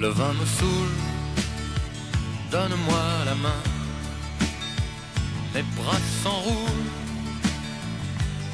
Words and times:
Le 0.00 0.08
vin 0.10 0.32
me 0.32 0.46
saoule, 0.46 0.96
donne-moi 2.52 3.24
la 3.24 3.34
main. 3.34 3.62
Les 5.54 5.64
bras 5.76 6.00
s'enroulent, 6.22 6.90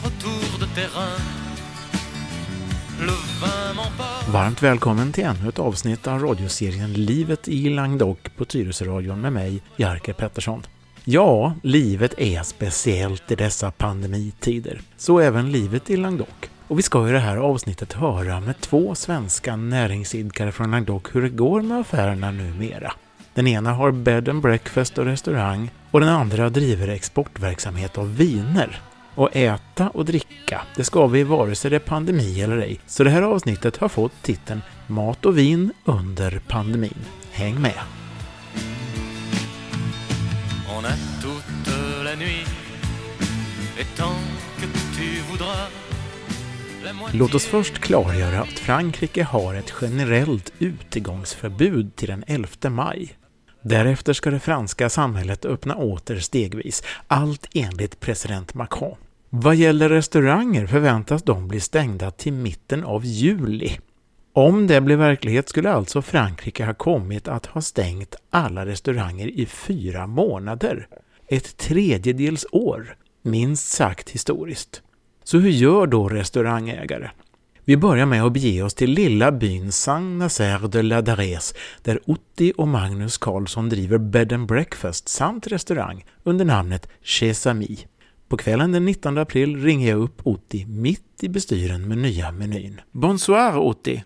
retour 0.04 0.58
de 0.60 0.66
terrain. 0.74 1.18
Le 3.00 3.12
vin 3.40 3.74
m'emporte. 3.74 4.32
Varmt 4.32 4.62
välkommen 4.62 5.12
till 5.12 5.24
ännu 5.24 5.48
ett 5.48 5.58
avsnitt 5.58 6.06
av 6.06 6.20
radioserien 6.22 6.92
Livet 6.92 7.48
i 7.48 7.70
Languedoc 7.70 8.18
på 8.36 8.44
Tyresöradion 8.44 9.20
med 9.20 9.32
mig, 9.32 9.62
Jerker 9.76 10.12
Pettersson. 10.12 10.66
Ja, 11.04 11.54
livet 11.62 12.14
är 12.18 12.42
speciellt 12.42 13.32
i 13.32 13.34
dessa 13.34 13.70
pandemitider. 13.70 14.80
Så 14.96 15.18
även 15.18 15.52
livet 15.52 15.90
i 15.90 15.96
Languedoc. 15.96 16.50
Och 16.68 16.78
vi 16.78 16.82
ska 16.82 17.08
i 17.08 17.12
det 17.12 17.18
här 17.18 17.36
avsnittet 17.36 17.92
höra 17.92 18.40
med 18.40 18.60
två 18.60 18.94
svenska 18.94 19.56
näringsidkare 19.56 20.52
från 20.52 20.70
Languedoc 20.70 21.02
hur 21.12 21.22
det 21.22 21.28
går 21.28 21.62
med 21.62 21.80
affärerna 21.80 22.30
numera. 22.30 22.92
Den 23.34 23.46
ena 23.46 23.72
har 23.72 23.92
bed 23.92 24.28
and 24.28 24.42
breakfast 24.42 24.98
och 24.98 25.04
restaurang 25.04 25.70
och 25.90 26.00
den 26.00 26.08
andra 26.08 26.50
driver 26.50 26.88
exportverksamhet 26.88 27.98
av 27.98 28.16
viner. 28.16 28.80
Och 29.14 29.36
äta 29.36 29.88
och 29.88 30.04
dricka, 30.04 30.62
det 30.76 30.84
ska 30.84 31.06
vi 31.06 31.22
vare 31.22 31.54
sig 31.54 31.70
det 31.70 31.76
är 31.76 31.80
pandemi 31.80 32.42
eller 32.42 32.58
ej. 32.58 32.80
Så 32.86 33.04
det 33.04 33.10
här 33.10 33.22
avsnittet 33.22 33.76
har 33.76 33.88
fått 33.88 34.22
titeln 34.22 34.62
Mat 34.86 35.26
och 35.26 35.38
vin 35.38 35.72
under 35.84 36.40
pandemin. 36.48 37.04
Häng 37.32 37.60
med! 37.60 37.80
On 40.78 40.84
a 40.84 40.94
toute 41.22 42.04
la 42.04 42.14
nuit, 42.16 42.48
et 43.80 43.96
tant 43.96 44.18
que 44.60 44.66
tu 44.66 45.22
voudras. 45.30 45.93
Låt 47.12 47.34
oss 47.34 47.46
först 47.46 47.78
klargöra 47.78 48.40
att 48.40 48.58
Frankrike 48.58 49.22
har 49.24 49.54
ett 49.54 49.74
generellt 49.80 50.52
utegångsförbud 50.58 51.96
till 51.96 52.08
den 52.08 52.24
11 52.26 52.48
maj. 52.70 53.16
Därefter 53.62 54.12
ska 54.12 54.30
det 54.30 54.40
franska 54.40 54.88
samhället 54.88 55.44
öppna 55.44 55.76
åter 55.76 56.18
stegvis, 56.18 56.82
allt 57.06 57.48
enligt 57.54 58.00
president 58.00 58.54
Macron. 58.54 58.96
Vad 59.30 59.56
gäller 59.56 59.88
restauranger 59.88 60.66
förväntas 60.66 61.22
de 61.22 61.48
bli 61.48 61.60
stängda 61.60 62.10
till 62.10 62.32
mitten 62.32 62.84
av 62.84 63.04
juli. 63.04 63.78
Om 64.32 64.66
det 64.66 64.80
blir 64.80 64.96
verklighet 64.96 65.48
skulle 65.48 65.70
alltså 65.70 66.02
Frankrike 66.02 66.64
ha 66.64 66.74
kommit 66.74 67.28
att 67.28 67.46
ha 67.46 67.60
stängt 67.60 68.16
alla 68.30 68.66
restauranger 68.66 69.28
i 69.28 69.46
fyra 69.46 70.06
månader. 70.06 70.88
Ett 71.28 71.56
tredjedels 71.56 72.46
år. 72.52 72.96
Minst 73.22 73.68
sagt 73.68 74.10
historiskt. 74.10 74.82
Så 75.24 75.38
hur 75.38 75.50
gör 75.50 75.86
då 75.86 76.08
restaurangägare? 76.08 77.10
Vi 77.64 77.76
börjar 77.76 78.06
med 78.06 78.22
att 78.22 78.32
bege 78.32 78.62
oss 78.62 78.74
till 78.74 78.90
lilla 78.90 79.32
byn 79.32 79.72
Saint-Nazaire 79.72 80.68
de 80.68 80.82
la 80.82 81.00
Darès 81.00 81.54
där 81.82 81.98
Otti 82.06 82.52
och 82.56 82.68
Magnus 82.68 83.18
Karlsson 83.18 83.68
driver 83.68 83.98
bed 83.98 84.32
and 84.32 84.48
breakfast 84.48 85.08
samt 85.08 85.46
restaurang 85.46 86.04
under 86.22 86.44
namnet 86.44 86.88
Chez 87.02 87.46
Ami. 87.46 87.78
På 88.28 88.36
kvällen 88.36 88.72
den 88.72 88.84
19 88.84 89.18
april 89.18 89.62
ringer 89.62 89.90
jag 89.90 90.00
upp 90.00 90.26
Otti 90.26 90.66
mitt 90.66 91.24
i 91.24 91.28
bestyren 91.28 91.88
med 91.88 91.98
nya 91.98 92.32
menyn. 92.32 92.80
Bonsoir 92.90 93.58
Otti! 93.58 94.04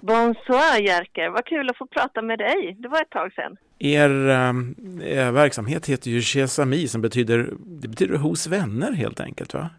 Bonsoir 0.00 0.80
Jerker, 0.80 1.28
vad 1.30 1.46
kul 1.46 1.70
att 1.70 1.76
få 1.76 1.86
prata 1.86 2.22
med 2.22 2.38
dig. 2.38 2.76
Det 2.78 2.88
var 2.88 3.02
ett 3.02 3.10
tag 3.10 3.32
sedan. 3.32 3.56
Er, 3.78 4.28
ehm, 4.28 4.74
er 5.02 5.32
verksamhet 5.32 5.86
heter 5.86 6.10
ju 6.10 6.20
Chez 6.20 6.58
Ami 6.58 6.88
som 6.88 7.02
betyder, 7.02 7.50
det 7.58 7.88
betyder 7.88 8.16
hos 8.18 8.46
vänner 8.46 8.92
helt 8.92 9.20
enkelt 9.20 9.54
va? 9.54 9.70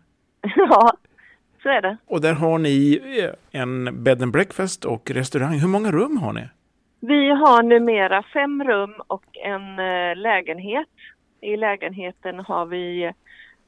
Ja, 0.55 0.93
så 1.63 1.69
är 1.69 1.81
det. 1.81 1.97
Och 2.05 2.21
där 2.21 2.33
har 2.33 2.57
ni 2.57 3.01
eh, 3.19 3.61
en 3.61 4.03
bed 4.03 4.21
and 4.21 4.31
breakfast 4.31 4.85
och 4.85 5.11
restaurang. 5.11 5.59
Hur 5.59 5.67
många 5.67 5.91
rum 5.91 6.17
har 6.17 6.33
ni? 6.33 6.49
Vi 6.99 7.29
har 7.29 7.63
numera 7.63 8.23
fem 8.23 8.63
rum 8.63 8.93
och 9.07 9.37
en 9.37 9.79
eh, 9.79 10.15
lägenhet. 10.15 10.87
I 11.41 11.57
lägenheten 11.57 12.39
har 12.39 12.65
vi 12.65 13.03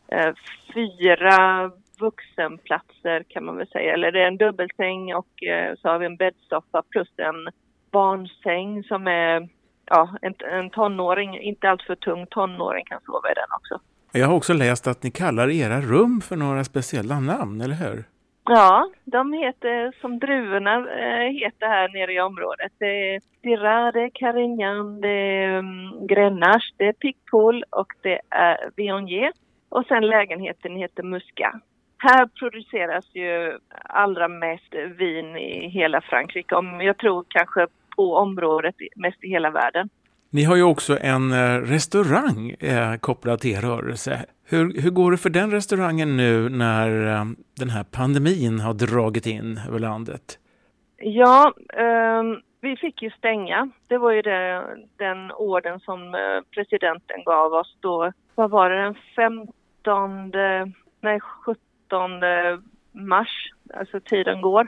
eh, 0.08 0.34
fyra 0.74 1.72
vuxenplatser 2.00 3.24
kan 3.28 3.46
man 3.46 3.58
väl 3.58 3.68
säga. 3.68 3.94
Eller 3.94 4.12
det 4.12 4.22
är 4.22 4.28
en 4.28 4.38
dubbelsäng 4.38 5.16
och 5.16 5.44
så 5.82 5.90
har 5.90 6.00
vi 6.00 6.06
en 6.06 6.16
bäddsoffa 6.16 6.84
plus 6.90 7.10
en 7.18 7.50
barnsäng 7.92 8.84
som 8.84 9.08
är 9.08 9.50
ja, 9.86 10.18
en, 10.22 10.34
en 10.52 10.70
tonåring, 10.70 11.40
inte 11.40 11.70
alltför 11.70 11.96
tung 11.96 12.28
tonåring 12.28 12.86
kan 12.86 13.02
sova 13.06 13.32
i 13.32 13.34
den 13.34 13.52
också. 13.58 13.80
Jag 14.12 14.28
har 14.28 14.36
också 14.36 14.54
läst 14.54 14.88
att 14.88 15.04
ni 15.04 15.12
kallar 15.12 15.50
era 15.50 15.82
rum 15.82 16.22
för 16.22 16.36
några 16.36 16.64
speciella 16.64 17.20
namn, 17.20 17.62
eller 17.62 17.76
hur? 17.76 18.04
Ja, 18.44 18.90
de 19.06 19.34
heter 19.34 20.02
som 20.02 20.20
druvorna 20.20 20.76
eh, 20.76 21.32
heter 21.32 21.68
här 21.68 21.90
nere 21.94 22.14
i 22.14 22.20
området. 22.20 22.72
Det 22.80 23.16
är 23.16 23.22
Dirade, 23.44 24.10
Carignan, 24.14 25.02
det 25.02 25.10
är 25.10 25.60
mm, 25.60 26.08
Grenache, 26.08 26.74
det 26.78 26.88
är 26.88 26.94
Pickpool 26.94 27.64
och 27.70 27.94
det 28.02 28.20
är 28.30 28.70
Viognier. 28.76 29.32
Och 29.70 29.86
sen 29.86 30.08
lägenheten 30.08 30.76
heter 30.76 31.04
Muska. 31.04 31.60
Här 31.98 32.26
produceras 32.26 33.06
ju 33.16 33.60
allra 33.84 34.28
mest 34.28 34.74
vin 34.98 35.38
i 35.38 35.70
hela 35.70 36.02
Frankrike. 36.02 36.56
Om 36.56 36.82
jag 36.82 36.98
tror 36.98 37.26
kanske 37.28 37.68
på 37.96 38.16
området 38.16 38.76
mest 38.96 39.24
i 39.24 39.30
hela 39.30 39.50
världen. 39.50 39.90
Ni 40.38 40.44
har 40.44 40.56
ju 40.56 40.64
också 40.64 40.98
en 41.02 41.32
eh, 41.32 41.62
restaurang 41.62 42.50
eh, 42.50 42.96
kopplad 42.96 43.40
till 43.40 43.52
er 43.52 43.62
rörelse. 43.62 44.26
Hur, 44.50 44.82
hur 44.82 44.90
går 44.90 45.12
det 45.12 45.18
för 45.18 45.30
den 45.30 45.52
restaurangen 45.52 46.18
nu 46.18 46.50
när 46.50 47.08
eh, 47.08 47.26
den 47.60 47.70
här 47.70 47.84
pandemin 47.84 48.60
har 48.60 48.74
dragit 48.74 49.26
in 49.26 49.60
över 49.68 49.80
landet? 49.80 50.40
Ja, 50.98 51.54
ehm, 51.74 52.42
vi 52.62 52.76
fick 52.76 53.02
ju 53.02 53.10
stänga. 53.10 53.70
Det 53.88 53.98
var 53.98 54.12
ju 54.12 54.22
det, 54.22 54.66
den 54.98 55.32
orden 55.32 55.80
som 55.80 56.16
eh, 56.16 56.42
presidenten 56.52 57.24
gav 57.26 57.54
oss 57.54 57.78
då. 57.80 58.12
Vad 58.36 58.50
var 58.50 58.70
det, 58.70 58.84
den 58.84 58.96
15, 59.16 60.32
nej 61.02 61.20
17 61.20 62.12
mars, 62.92 63.52
alltså 63.74 64.00
tiden 64.00 64.42
går. 64.42 64.68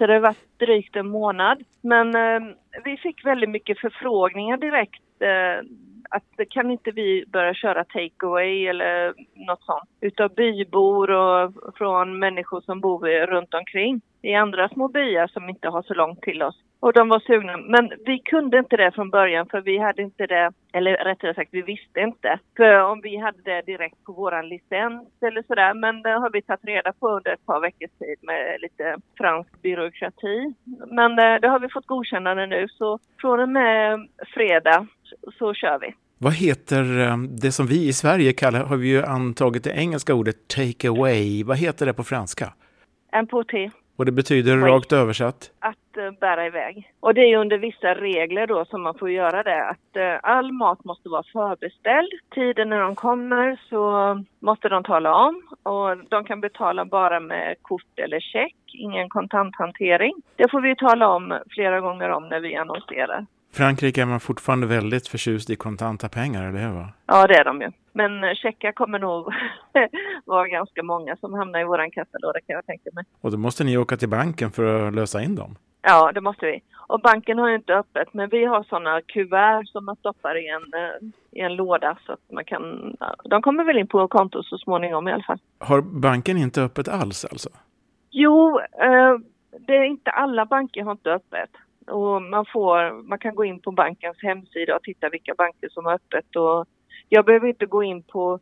Så 0.00 0.06
det 0.06 0.12
har 0.12 0.20
varit 0.20 0.58
drygt 0.58 0.96
en 0.96 1.08
månad. 1.08 1.62
Men 1.80 2.14
eh, 2.14 2.54
vi 2.84 2.96
fick 2.96 3.26
väldigt 3.26 3.50
mycket 3.50 3.80
förfrågningar 3.80 4.56
direkt 4.56 5.02
eh, 5.20 5.66
att 6.10 6.48
kan 6.50 6.70
inte 6.70 6.90
vi 6.90 7.24
börja 7.26 7.54
köra 7.54 7.84
takeaway 7.84 8.66
eller 8.66 9.14
något 9.46 9.62
sånt 9.62 9.90
utav 10.00 10.34
bybor 10.34 11.10
och 11.10 11.52
från 11.74 12.18
människor 12.18 12.60
som 12.60 12.80
bor 12.80 13.26
runt 13.26 13.54
omkring 13.54 14.00
i 14.22 14.34
andra 14.34 14.68
små 14.68 14.88
byar 14.88 15.26
som 15.26 15.48
inte 15.48 15.68
har 15.68 15.82
så 15.82 15.94
långt 15.94 16.22
till 16.22 16.42
oss. 16.42 16.56
Och 16.80 16.92
de 16.92 17.08
var 17.08 17.20
sugna. 17.20 17.56
Men 17.56 17.92
vi 18.06 18.18
kunde 18.18 18.58
inte 18.58 18.76
det 18.76 18.92
från 18.92 19.10
början 19.10 19.46
för 19.50 19.60
vi 19.60 19.78
hade 19.78 20.02
inte 20.02 20.26
det, 20.26 20.52
eller 20.72 20.92
rättare 20.96 21.34
sagt 21.34 21.48
vi 21.52 21.62
visste 21.62 22.00
inte. 22.00 22.38
För 22.56 22.82
om 22.82 23.00
vi 23.00 23.16
hade 23.16 23.42
det 23.42 23.62
direkt 23.62 24.04
på 24.04 24.12
våran 24.12 24.48
licens 24.48 25.08
eller 25.20 25.42
sådär. 25.42 25.74
Men 25.74 26.02
det 26.02 26.10
har 26.10 26.30
vi 26.30 26.42
tagit 26.42 26.64
reda 26.64 26.92
på 26.92 27.08
under 27.08 27.32
ett 27.32 27.46
par 27.46 27.60
veckors 27.60 27.98
tid 27.98 28.18
med 28.22 28.60
lite 28.60 28.96
fransk 29.18 29.62
byråkrati. 29.62 30.54
Men 30.86 31.18
eh, 31.18 31.40
det 31.40 31.48
har 31.48 31.60
vi 31.60 31.68
fått 31.68 31.86
godkännande 31.86 32.46
nu 32.46 32.68
så 32.68 32.98
från 33.20 33.40
och 33.40 33.48
med 33.48 34.08
fredag 34.34 34.86
så, 35.38 35.54
kör 35.54 35.78
vi. 35.78 35.94
Vad 36.18 36.34
heter 36.34 37.00
eh, 37.00 37.16
det 37.42 37.52
som 37.52 37.66
vi 37.66 37.88
i 37.88 37.92
Sverige 37.92 38.32
kallar, 38.32 38.64
har 38.64 38.76
vi 38.76 38.88
ju 38.88 39.02
antagit 39.02 39.64
det 39.64 39.70
engelska 39.70 40.14
ordet 40.14 40.48
take 40.48 40.88
away. 40.88 41.44
Vad 41.44 41.56
heter 41.56 41.86
det 41.86 41.92
på 41.92 42.04
franska? 42.04 42.52
Importé. 43.12 43.70
Och 44.00 44.06
det 44.06 44.12
betyder 44.12 44.56
rakt 44.56 44.92
översatt? 44.92 45.50
att 45.58 45.96
eh, 45.96 46.10
bära 46.20 46.46
iväg. 46.46 46.92
Och 47.00 47.14
det 47.14 47.20
är 47.20 47.36
under 47.36 47.58
vissa 47.58 47.94
regler 47.94 48.46
då 48.46 48.64
som 48.64 48.82
man 48.82 48.94
får 48.98 49.10
göra 49.10 49.42
det. 49.42 49.64
Att 49.68 49.96
eh, 49.96 50.18
all 50.22 50.52
mat 50.52 50.84
måste 50.84 51.08
vara 51.08 51.22
förbeställd. 51.32 52.08
Tiden 52.34 52.68
när 52.68 52.80
de 52.80 52.94
kommer 52.94 53.60
så 53.68 53.82
måste 54.38 54.68
de 54.68 54.84
tala 54.84 55.14
om 55.14 55.42
och 55.62 55.96
de 56.08 56.24
kan 56.24 56.40
betala 56.40 56.84
bara 56.84 57.20
med 57.20 57.56
kort 57.62 57.98
eller 58.04 58.20
check, 58.20 58.56
ingen 58.72 59.08
kontanthantering. 59.08 60.14
Det 60.36 60.50
får 60.50 60.60
vi 60.60 60.76
tala 60.76 61.08
om 61.08 61.38
flera 61.50 61.80
gånger 61.80 62.08
om 62.08 62.28
när 62.28 62.40
vi 62.40 62.56
annonserar. 62.56 63.26
Frankrike 63.52 64.02
är 64.02 64.06
man 64.06 64.20
fortfarande 64.20 64.66
väldigt 64.66 65.08
förtjust 65.08 65.50
i 65.50 65.56
kontanta 65.56 66.08
pengar, 66.08 66.48
eller 66.48 66.60
hur? 66.60 66.74
Va? 66.74 66.88
Ja, 67.06 67.26
det 67.26 67.34
är 67.34 67.44
de 67.44 67.60
ju. 67.60 67.70
Men 67.92 68.34
checkar 68.34 68.72
kommer 68.72 68.98
nog 68.98 69.32
vara 70.24 70.48
ganska 70.48 70.82
många 70.82 71.16
som 71.16 71.34
hamnar 71.34 71.60
i 71.60 71.64
våran 71.64 71.90
kassalåda 71.90 72.40
kan 72.40 72.56
jag 72.56 72.66
tänka 72.66 72.90
mig. 72.92 73.04
Och 73.20 73.30
då 73.30 73.36
måste 73.36 73.64
ni 73.64 73.78
åka 73.78 73.96
till 73.96 74.08
banken 74.08 74.50
för 74.50 74.88
att 74.88 74.94
lösa 74.94 75.22
in 75.22 75.34
dem? 75.34 75.56
Ja, 75.82 76.12
det 76.12 76.20
måste 76.20 76.46
vi. 76.46 76.62
Och 76.76 77.00
banken 77.00 77.38
har 77.38 77.48
ju 77.48 77.54
inte 77.54 77.74
öppet, 77.74 78.14
men 78.14 78.28
vi 78.28 78.44
har 78.44 78.62
sådana 78.62 79.00
kuvert 79.02 79.68
som 79.68 79.84
man 79.84 79.96
stoppar 79.96 80.36
i 80.36 80.48
en, 80.48 80.62
eh, 80.62 81.08
i 81.30 81.40
en 81.40 81.56
låda 81.56 81.98
så 82.06 82.12
att 82.12 82.30
man 82.32 82.44
kan... 82.44 82.94
De 83.24 83.42
kommer 83.42 83.64
väl 83.64 83.78
in 83.78 83.86
på 83.86 84.08
konto 84.08 84.42
så 84.42 84.58
småningom 84.58 85.08
i 85.08 85.12
alla 85.12 85.22
fall. 85.22 85.38
Har 85.58 85.80
banken 85.80 86.36
inte 86.36 86.62
öppet 86.62 86.88
alls 86.88 87.24
alltså? 87.24 87.48
Jo, 88.10 88.60
eh, 88.60 89.16
det 89.58 89.76
är 89.76 89.84
inte 89.84 90.10
alla 90.10 90.46
banker 90.46 90.82
har 90.82 90.92
inte 90.92 91.12
öppet. 91.12 91.50
Och 91.86 92.22
man, 92.22 92.46
får, 92.52 93.02
man 93.02 93.18
kan 93.18 93.34
gå 93.34 93.44
in 93.44 93.60
på 93.60 93.70
bankens 93.70 94.22
hemsida 94.22 94.76
och 94.76 94.82
titta 94.82 95.08
vilka 95.08 95.34
banker 95.34 95.68
som 95.68 95.84
har 95.84 95.94
öppet. 95.94 96.36
Och 96.36 96.66
jag 97.12 97.24
behöver 97.24 97.48
inte 97.48 97.66
gå 97.66 97.82
in 97.82 98.02
på 98.02 98.38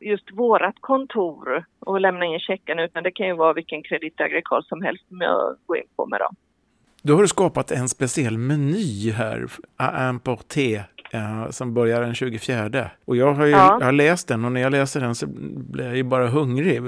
just 0.00 0.32
vårat 0.32 0.74
kontor 0.80 1.64
och 1.80 2.00
lämna 2.00 2.24
in 2.24 2.38
checkarna 2.40 2.84
utan 2.84 3.02
det 3.02 3.10
kan 3.10 3.26
ju 3.26 3.34
vara 3.34 3.52
vilken 3.52 3.82
Credit 3.82 4.20
Agricole 4.20 4.62
som 4.64 4.82
helst 4.82 5.08
som 5.08 5.20
jag 5.20 5.56
går 5.66 5.76
in 5.78 5.84
på 5.96 6.06
med 6.06 6.20
dem. 6.20 6.34
Då 7.02 7.14
har 7.14 7.22
du 7.22 7.28
skapat 7.28 7.70
en 7.70 7.88
speciell 7.88 8.38
meny 8.38 9.10
här, 9.10 9.46
à 9.76 10.08
importer, 10.10 10.84
eh, 11.12 11.50
som 11.50 11.74
börjar 11.74 12.00
den 12.00 12.14
24. 12.14 12.90
Och 13.04 13.16
jag 13.16 13.32
har, 13.32 13.44
ju, 13.46 13.50
Ja. 13.52 13.76
jag 13.80 13.86
har 13.86 13.92
läst 13.92 14.28
den 14.28 14.44
och 14.44 14.52
när 14.52 14.60
jag 14.60 14.72
läser 14.72 15.00
den 15.00 15.14
så 15.14 15.26
blir 15.26 15.84
jag 15.84 15.96
ju 15.96 16.02
bara 16.02 16.26
hungrig 16.28 16.80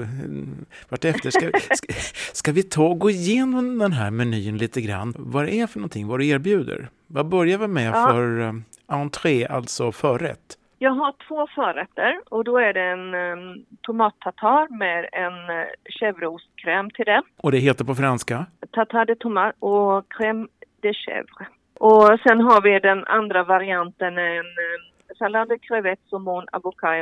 vartefter. 0.89 1.29
Ska, 1.31 1.51
ska, 1.75 1.93
ska 2.33 2.51
vi 2.51 2.63
ta 2.63 2.83
och 2.87 2.99
gå 2.99 3.09
igenom 3.09 3.77
den 3.79 3.91
här 3.91 4.11
menyn 4.11 4.57
lite 4.57 4.81
grann? 4.81 5.13
Vad 5.17 5.45
det 5.45 5.53
är 5.59 5.67
för 5.67 5.79
någonting, 5.79 6.07
vad 6.07 6.19
du 6.19 6.27
erbjuder? 6.27 6.89
Vad 7.07 7.25
börjar 7.27 7.57
vi 7.57 7.67
med 7.67 7.87
Ja. 7.95 8.07
för 8.11 8.39
eh, 8.41 8.53
entré, 8.87 9.45
alltså 9.47 9.91
förrätt? 9.91 10.57
Jag 10.83 10.91
har 10.91 11.13
två 11.27 11.47
förrätter 11.55 12.19
och 12.29 12.43
då 12.43 12.57
är 12.57 12.73
det 12.73 12.81
en 12.81 13.13
um, 13.13 13.65
tomattatar 13.81 14.77
med 14.77 15.09
en 15.11 15.33
uh, 15.33 15.65
chèvreostkräm 15.85 16.89
till 16.89 17.05
det. 17.05 17.21
Och 17.37 17.51
det 17.51 17.57
heter 17.57 17.85
på 17.85 17.95
franska? 17.95 18.45
Tartare 18.71 19.05
de 19.05 19.15
tomat 19.15 19.55
och 19.59 20.13
crème 20.13 20.47
de 20.81 20.93
chèvre. 20.93 21.45
Och 21.79 22.19
sen 22.23 22.41
har 22.41 22.61
vi 22.61 22.79
den 22.79 23.05
andra 23.05 23.43
varianten, 23.43 24.17
en 24.17 24.37
uh, 24.37 25.15
sallad 25.19 25.49
de 25.49 25.59
crevettes, 25.59 26.09
saumon, 26.09 26.45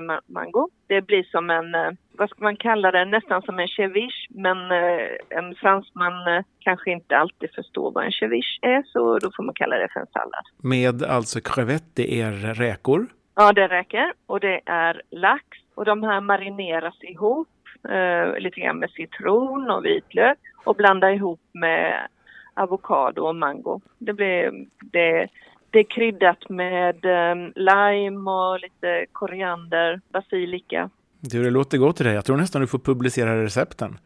ma- 0.09 0.21
mango. 0.25 0.69
Det 0.87 1.01
blir 1.01 1.23
som 1.23 1.49
en, 1.49 1.75
uh, 1.75 1.91
vad 2.11 2.29
ska 2.29 2.43
man 2.43 2.57
kalla 2.57 2.91
det, 2.91 3.05
nästan 3.05 3.41
som 3.41 3.59
en 3.59 3.67
ceviche 3.67 4.27
men 4.29 4.57
uh, 4.57 5.09
en 5.29 5.55
fransman 5.55 6.43
kanske 6.59 6.91
inte 6.91 7.17
alltid 7.17 7.49
förstår 7.55 7.91
vad 7.91 8.05
en 8.05 8.11
ceviche 8.11 8.59
är 8.61 8.83
så 8.85 9.19
då 9.19 9.31
får 9.35 9.43
man 9.43 9.53
kalla 9.55 9.75
det 9.75 9.87
för 9.93 9.99
en 9.99 10.07
sallad. 10.13 10.45
Med 10.57 11.03
alltså 11.03 11.39
crevette, 11.41 11.91
det 11.95 12.21
är 12.21 12.31
räkor. 12.53 13.07
Ja, 13.35 13.53
det 13.53 13.67
räcker. 13.67 14.13
Och 14.25 14.39
det 14.39 14.61
är 14.65 15.01
lax. 15.09 15.43
Och 15.75 15.85
de 15.85 16.03
här 16.03 16.21
marineras 16.21 16.95
ihop 17.01 17.47
eh, 17.89 18.39
lite 18.39 18.59
grann 18.59 18.79
med 18.79 18.89
citron 18.89 19.71
och 19.71 19.85
vitlök 19.85 20.37
och 20.63 20.75
blandar 20.75 21.09
ihop 21.09 21.41
med 21.51 22.07
avokado 22.53 23.21
och 23.21 23.35
mango. 23.35 23.81
Det 23.97 24.13
blir 24.13 24.65
det, 24.91 25.27
det 25.69 25.79
är 25.79 25.83
kryddat 25.83 26.49
med 26.49 27.05
eh, 27.05 27.35
lime 27.55 28.31
och 28.31 28.59
lite 28.59 29.05
koriander, 29.11 30.01
basilika. 30.11 30.89
Du, 31.19 31.43
det 31.43 31.49
låter 31.49 31.77
gott 31.77 32.01
i 32.01 32.03
dig. 32.03 32.13
Jag 32.13 32.25
tror 32.25 32.37
nästan 32.37 32.61
du 32.61 32.67
får 32.67 32.79
publicera 32.79 33.43
recepten. 33.43 33.97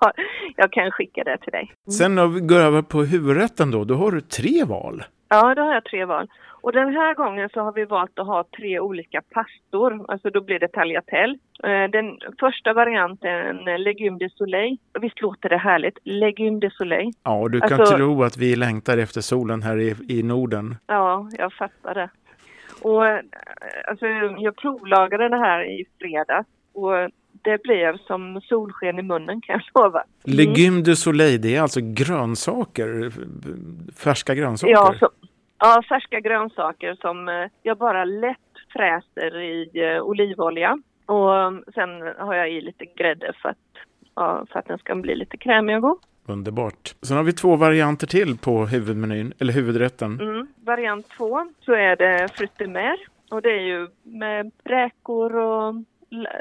Jag 0.56 0.72
kan 0.72 0.90
skicka 0.90 1.24
det 1.24 1.38
till 1.38 1.52
dig. 1.52 1.72
Sen 1.98 2.14
när 2.14 2.26
vi 2.26 2.40
går 2.40 2.58
över 2.58 2.82
på 2.82 3.02
huvudrätten 3.02 3.70
då, 3.70 3.84
då 3.84 3.94
har 3.94 4.10
du 4.12 4.20
tre 4.20 4.64
val. 4.64 5.02
Ja, 5.28 5.54
då 5.54 5.62
har 5.62 5.74
jag 5.74 5.84
tre 5.84 6.04
val. 6.04 6.28
Och 6.62 6.72
den 6.72 6.88
här 6.94 7.14
gången 7.14 7.48
så 7.52 7.60
har 7.60 7.72
vi 7.72 7.84
valt 7.84 8.18
att 8.18 8.26
ha 8.26 8.44
tre 8.56 8.80
olika 8.80 9.22
pastor, 9.30 10.04
alltså 10.08 10.30
då 10.30 10.40
blir 10.40 10.58
det 10.58 10.68
tagliatelle. 10.68 11.38
Eh, 11.64 11.90
Den 11.90 12.18
första 12.40 12.72
varianten, 12.72 13.68
eh, 13.68 13.78
legume 13.78 14.18
de 14.18 14.28
soleil. 14.30 14.76
Visst 15.00 15.20
låter 15.20 15.48
det 15.48 15.56
härligt? 15.58 15.98
Legume 16.04 16.60
de 16.60 16.70
soleil. 16.70 17.10
Ja, 17.24 17.48
du 17.48 17.60
kan 17.60 17.80
Alltså- 17.80 17.96
tro 17.96 18.22
att 18.22 18.36
vi 18.36 18.56
längtar 18.56 18.98
efter 18.98 19.20
solen 19.20 19.62
här 19.62 19.78
i, 19.78 19.94
i 20.08 20.22
Norden. 20.22 20.76
Ja, 20.86 21.28
jag 21.38 21.52
fattar 21.52 21.94
det. 21.94 22.10
Och 22.82 23.06
eh, 23.06 23.20
alltså, 23.88 24.06
jag 24.38 24.56
provlagade 24.56 25.28
det 25.28 25.36
här 25.38 25.62
i 25.64 25.84
fredags 26.00 26.48
och 26.74 26.92
det 27.42 27.62
blev 27.62 27.98
som 27.98 28.40
solsken 28.40 28.98
i 28.98 29.02
munnen 29.02 29.40
kan 29.40 29.60
jag 29.60 29.82
lova. 29.82 30.02
Mm. 30.24 30.36
Legume 30.36 30.82
de 30.82 30.96
soleil, 30.96 31.40
det 31.40 31.56
är 31.56 31.62
alltså 31.62 31.80
grönsaker, 31.82 33.12
färska 33.96 34.34
grönsaker. 34.34 34.72
Ja, 34.72 34.94
så, 34.98 35.08
ja, 35.58 35.82
färska 35.88 36.20
grönsaker 36.20 36.94
som 37.00 37.28
eh, 37.28 37.34
jag 37.62 37.78
bara 37.78 38.04
lätt 38.04 38.38
fräser 38.72 39.40
i 39.40 39.70
eh, 39.74 40.02
olivolja. 40.02 40.78
Och 41.06 41.30
um, 41.30 41.64
sen 41.74 41.90
har 42.18 42.34
jag 42.34 42.50
i 42.50 42.60
lite 42.60 42.84
grädde 42.84 43.32
för 43.42 43.48
att, 43.48 43.56
ja, 44.14 44.46
för 44.52 44.58
att 44.58 44.66
den 44.66 44.78
ska 44.78 44.94
bli 44.94 45.16
lite 45.16 45.36
krämig 45.36 45.76
och 45.76 45.82
god. 45.82 45.98
Underbart. 46.26 46.94
Sen 47.02 47.16
har 47.16 47.24
vi 47.24 47.32
två 47.32 47.56
varianter 47.56 48.06
till 48.06 48.38
på 48.38 48.66
huvudmenyn, 48.66 49.32
eller 49.38 49.52
huvudrätten. 49.52 50.20
Mm. 50.20 50.46
Variant 50.64 51.08
två 51.08 51.46
så 51.64 51.72
är 51.72 51.96
det 51.96 52.28
frutemer 52.34 52.96
och 53.30 53.42
det 53.42 53.50
är 53.50 53.60
ju 53.60 53.88
med 54.02 54.52
räkor 54.64 55.36
och 55.36 55.74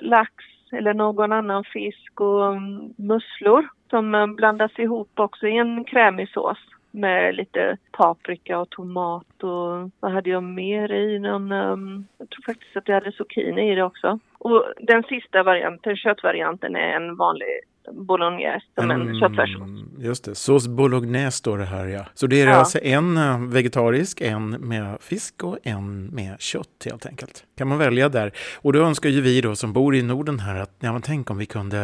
lax 0.01 0.33
eller 0.71 0.94
någon 0.94 1.31
annan 1.31 1.63
fisk 1.63 2.21
och 2.21 2.62
musslor 2.95 3.69
som 3.89 4.16
eh, 4.16 4.27
blandas 4.27 4.80
ihop 4.80 5.19
också 5.19 5.48
i 5.48 5.57
en 5.57 5.83
krämig 5.83 6.30
sås 6.30 6.57
med 6.92 7.36
lite 7.36 7.77
paprika 7.92 8.60
och 8.60 8.69
tomat 8.69 9.44
och 9.44 9.92
vad 10.00 10.12
hade 10.12 10.30
jag 10.30 10.44
mer 10.44 10.92
i? 10.92 11.19
Någon, 11.19 11.51
um, 11.51 12.07
faktiskt 12.50 12.78
att 12.78 12.88
jag 12.88 12.96
hade 12.96 13.12
zucchini 13.12 13.72
i 13.72 13.75
det 13.75 13.84
också. 13.84 14.19
Och 14.38 14.66
den 14.92 15.04
sista 15.04 15.44
varianten, 15.44 15.96
köttvarianten, 15.96 16.75
är 16.75 16.90
en 17.00 17.16
vanlig 17.16 17.48
bolognese 17.92 18.66
som 18.75 18.92
en 18.92 19.01
Mm, 19.01 19.19
köttfärssås. 19.19 19.69
Just 20.00 20.25
det, 20.25 20.36
sås 20.36 20.68
bolognese 20.68 21.38
står 21.38 21.57
det 21.57 21.66
här 21.66 21.86
ja. 21.88 22.06
Så 22.13 22.28
det 22.28 22.42
är 22.42 22.48
Ja. 22.48 22.54
alltså 22.56 22.80
en 22.84 23.18
eh, 23.18 23.40
vegetarisk, 23.57 24.22
en 24.22 24.50
med 24.50 24.98
fisk 25.01 25.44
och 25.44 25.57
en 25.63 26.06
med 26.07 26.42
kött 26.42 26.86
helt 26.86 27.06
enkelt. 27.06 27.44
Kan 27.57 27.68
man 27.68 27.78
välja 27.78 28.10
där. 28.10 28.31
Och 28.62 28.74
då 28.74 28.80
önskar 28.80 29.10
ju 29.10 29.22
vi 29.22 29.42
då 29.42 29.56
som 29.56 29.74
bor 29.74 29.95
i 29.95 30.02
Norden 30.04 30.40
här 30.40 30.60
att, 30.60 30.72
ja 30.80 30.94
men 30.94 31.02
tänk 31.02 31.31
om 31.31 31.38
vi 31.38 31.45
kunde 31.45 31.78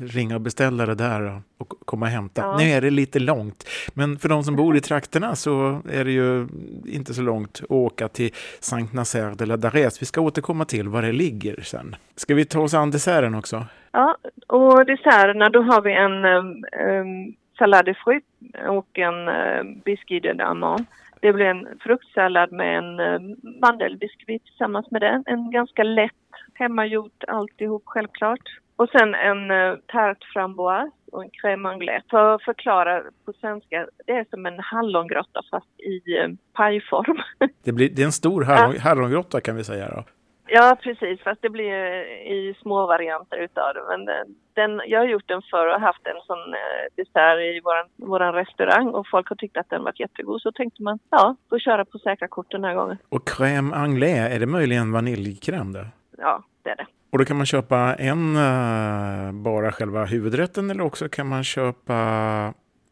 ringa 0.00 0.34
och 0.34 0.40
beställa 0.40 0.86
det 0.86 0.94
där 0.94 1.42
och 1.58 1.68
komma 1.68 2.06
och 2.06 2.12
hämta. 2.12 2.42
Ja. 2.42 2.56
Nu 2.58 2.64
är 2.64 2.80
det 2.80 2.90
lite 2.90 3.18
långt, 3.18 3.68
men 3.94 4.18
för 4.18 4.28
de 4.28 4.42
som 4.42 4.56
bor 4.56 4.76
i 4.76 4.80
trakterna 4.90 5.36
så 5.36 5.82
är 5.90 6.04
det 6.04 6.12
ju 6.12 6.48
inte 6.86 7.14
så 7.14 7.22
långt 7.22 7.60
att 7.62 7.70
åka 7.70 8.08
till 8.08 8.30
Saint 8.60 8.92
Nazaire 8.92 9.34
de 9.34 9.46
la 9.46 9.56
Darès. 9.56 10.00
Vi 10.00 10.06
ska 10.06 10.20
återkomma 10.20 10.64
till 10.64 10.88
var 10.88 11.02
det 11.02 11.12
ligger 11.12 11.60
sen. 11.62 11.96
Ska 12.16 12.34
vi 12.34 12.44
ta 12.44 12.60
oss 12.60 12.74
an 12.74 12.90
desserten 12.90 13.34
också? 13.34 13.64
Ja, 13.92 14.16
och 14.46 14.86
desserterna 14.86 15.48
då 15.48 15.62
har 15.62 15.82
vi 15.82 15.92
en 15.92 16.24
um, 16.24 16.64
um, 16.90 17.34
salade 17.58 17.92
de 17.92 17.94
fruit 17.94 18.24
och 18.68 18.98
en 18.98 19.28
um, 19.28 19.80
biscuit 19.84 20.22
de 20.22 20.32
d'amande. 20.32 20.84
Det 21.20 21.32
blir 21.32 21.46
en 21.46 21.68
fruktsallad 21.80 22.52
med 22.52 22.78
en 22.78 23.00
um, 23.00 23.36
mandelbiskvit 23.60 24.44
tillsammans 24.44 24.90
med 24.90 25.00
den. 25.00 25.24
En 25.26 25.50
ganska 25.50 25.82
lätt, 25.82 26.12
hemmagjort 26.54 27.24
alltihop 27.28 27.82
självklart. 27.86 28.58
Och 28.78 28.88
sen 28.88 29.14
en 29.14 29.50
uh, 29.50 29.78
tarte 29.86 30.26
framboise 30.32 30.90
och 31.12 31.22
en 31.24 31.30
crème 31.30 31.68
anglaise. 31.68 32.06
För 32.10 32.34
att 32.34 32.42
förklara 32.42 33.02
på 33.24 33.32
svenska, 33.40 33.86
det 34.06 34.12
är 34.12 34.26
som 34.30 34.46
en 34.46 34.58
hallongrotta 34.58 35.40
fast 35.50 35.80
i 35.80 36.18
um, 36.18 36.38
pajform. 36.52 37.18
Det, 37.64 37.72
blir, 37.72 37.90
det 37.90 38.02
är 38.02 38.06
en 38.06 38.12
stor 38.12 38.44
hallon, 38.44 38.78
hallongrotta 38.78 39.40
kan 39.40 39.56
vi 39.56 39.64
säga 39.64 39.88
då. 39.96 40.04
Ja, 40.48 40.76
precis. 40.82 41.20
Fast 41.20 41.42
det 41.42 41.50
blir 41.50 41.72
eh, 41.72 42.32
i 42.32 42.54
små 42.62 42.86
varianter 42.86 43.36
utav 43.36 43.74
det. 43.74 43.82
Men 43.88 44.08
eh, 44.08 44.24
den, 44.54 44.80
jag 44.86 45.00
har 45.00 45.06
gjort 45.06 45.28
den 45.28 45.42
förr 45.50 45.74
och 45.74 45.80
haft 45.80 46.06
en 46.06 46.20
sån 46.26 46.54
eh, 46.54 46.84
dessert 46.96 47.38
i 47.38 47.60
våran 47.96 48.34
restaurang 48.34 48.88
och 48.88 49.06
folk 49.10 49.28
har 49.28 49.36
tyckt 49.36 49.56
att 49.56 49.70
den 49.70 49.84
varit 49.84 50.00
jättegod. 50.00 50.42
Så 50.42 50.52
tänkte 50.52 50.82
man, 50.82 50.98
ja, 51.10 51.36
får 51.50 51.58
köra 51.58 51.84
på 51.84 51.98
säkra 51.98 52.28
kort 52.28 52.50
den 52.50 52.64
här 52.64 52.74
gången. 52.74 52.98
Och 53.08 53.28
crème 53.28 53.74
anglaise, 53.74 54.34
är 54.34 54.40
det 54.40 54.46
möjligen 54.46 54.92
vaniljkräm 54.92 55.72
där? 55.72 55.86
Ja, 56.18 56.44
det 56.62 56.70
är 56.70 56.76
det. 56.76 56.86
Och 57.10 57.18
då 57.18 57.24
kan 57.24 57.36
man 57.36 57.46
köpa 57.46 57.94
en, 57.94 58.36
eh, 58.36 59.32
bara 59.32 59.72
själva 59.72 60.04
huvudrätten 60.04 60.70
eller 60.70 60.82
också 60.84 61.08
kan 61.08 61.26
man 61.28 61.44
köpa 61.44 61.94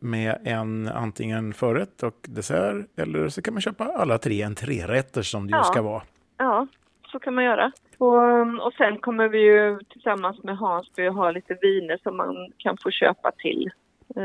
med 0.00 0.38
en 0.44 0.88
antingen 0.88 1.52
förrätt 1.54 2.02
och 2.02 2.16
dessert 2.22 2.86
eller 2.96 3.28
så 3.28 3.42
kan 3.42 3.54
man 3.54 3.60
köpa 3.60 3.84
alla 3.84 4.18
tre 4.18 4.42
en 4.42 4.54
trerätter 4.54 5.22
som 5.22 5.46
det 5.46 5.50
ju 5.50 5.56
Ja. 5.56 5.64
ska 5.64 5.82
vara. 5.82 6.02
Ja, 6.38 6.66
så 7.12 7.18
kan 7.18 7.34
man 7.34 7.44
göra. 7.44 7.72
Och, 7.98 8.66
och 8.66 8.72
sen 8.72 8.98
kommer 8.98 9.28
vi 9.28 9.38
ju 9.38 9.78
tillsammans 9.92 10.42
med 10.42 10.56
Hansby 10.58 11.08
ha 11.08 11.30
lite 11.30 11.58
viner 11.62 11.98
som 12.02 12.16
man 12.16 12.34
kan 12.58 12.76
få 12.82 12.90
köpa 12.90 13.30
till 13.38 13.70
eh, 14.16 14.22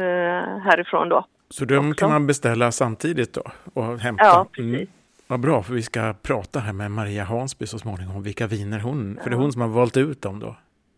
härifrån 0.58 1.10
då. 1.10 1.26
Så 1.50 1.66
de 1.66 1.78
Också. 1.78 2.00
kan 2.00 2.10
man 2.10 2.28
beställa 2.28 2.72
samtidigt 2.72 3.34
då 3.34 3.42
och 3.74 4.00
hämta. 4.00 4.24
Ja, 4.24 4.46
precis. 4.52 4.90
Vad 5.32 5.40
bra, 5.40 5.64
för 5.64 5.74
vi 5.74 5.82
ska 5.82 6.14
prata 6.14 6.60
här 6.60 6.74
med 6.74 6.92
Maria 6.92 7.24
Hansby 7.24 7.68
så 7.68 7.80
småningom 7.80 8.16
om 8.16 8.24
vilka 8.24 8.48
viner 8.48 8.80
hon, 8.80 9.20
för 9.24 9.30
det 9.30 9.36
är 9.36 9.38
hon 9.38 9.52
som 9.52 9.62
har 9.62 9.68
valt 9.68 9.98
ut 9.98 10.22
dem 10.22 10.40
då. 10.40 10.56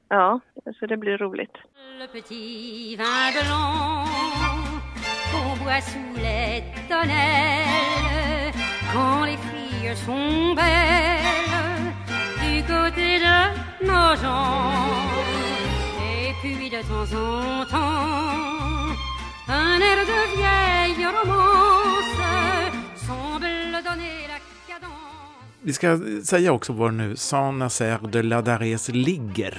Ja, 0.09 0.39
så 0.79 0.85
det 0.85 0.97
blir 0.97 1.17
roligt. 1.17 1.57
Le 1.99 2.07
Vi 25.65 25.73
ska 25.73 25.97
säga 26.23 26.51
också 26.51 26.73
var 26.73 26.91
nu 26.91 27.15
Saint 27.15 27.59
Nazaire 27.59 27.99
de 28.11 28.21
la 28.23 28.41
Darès 28.41 28.91
ligger. 28.91 29.53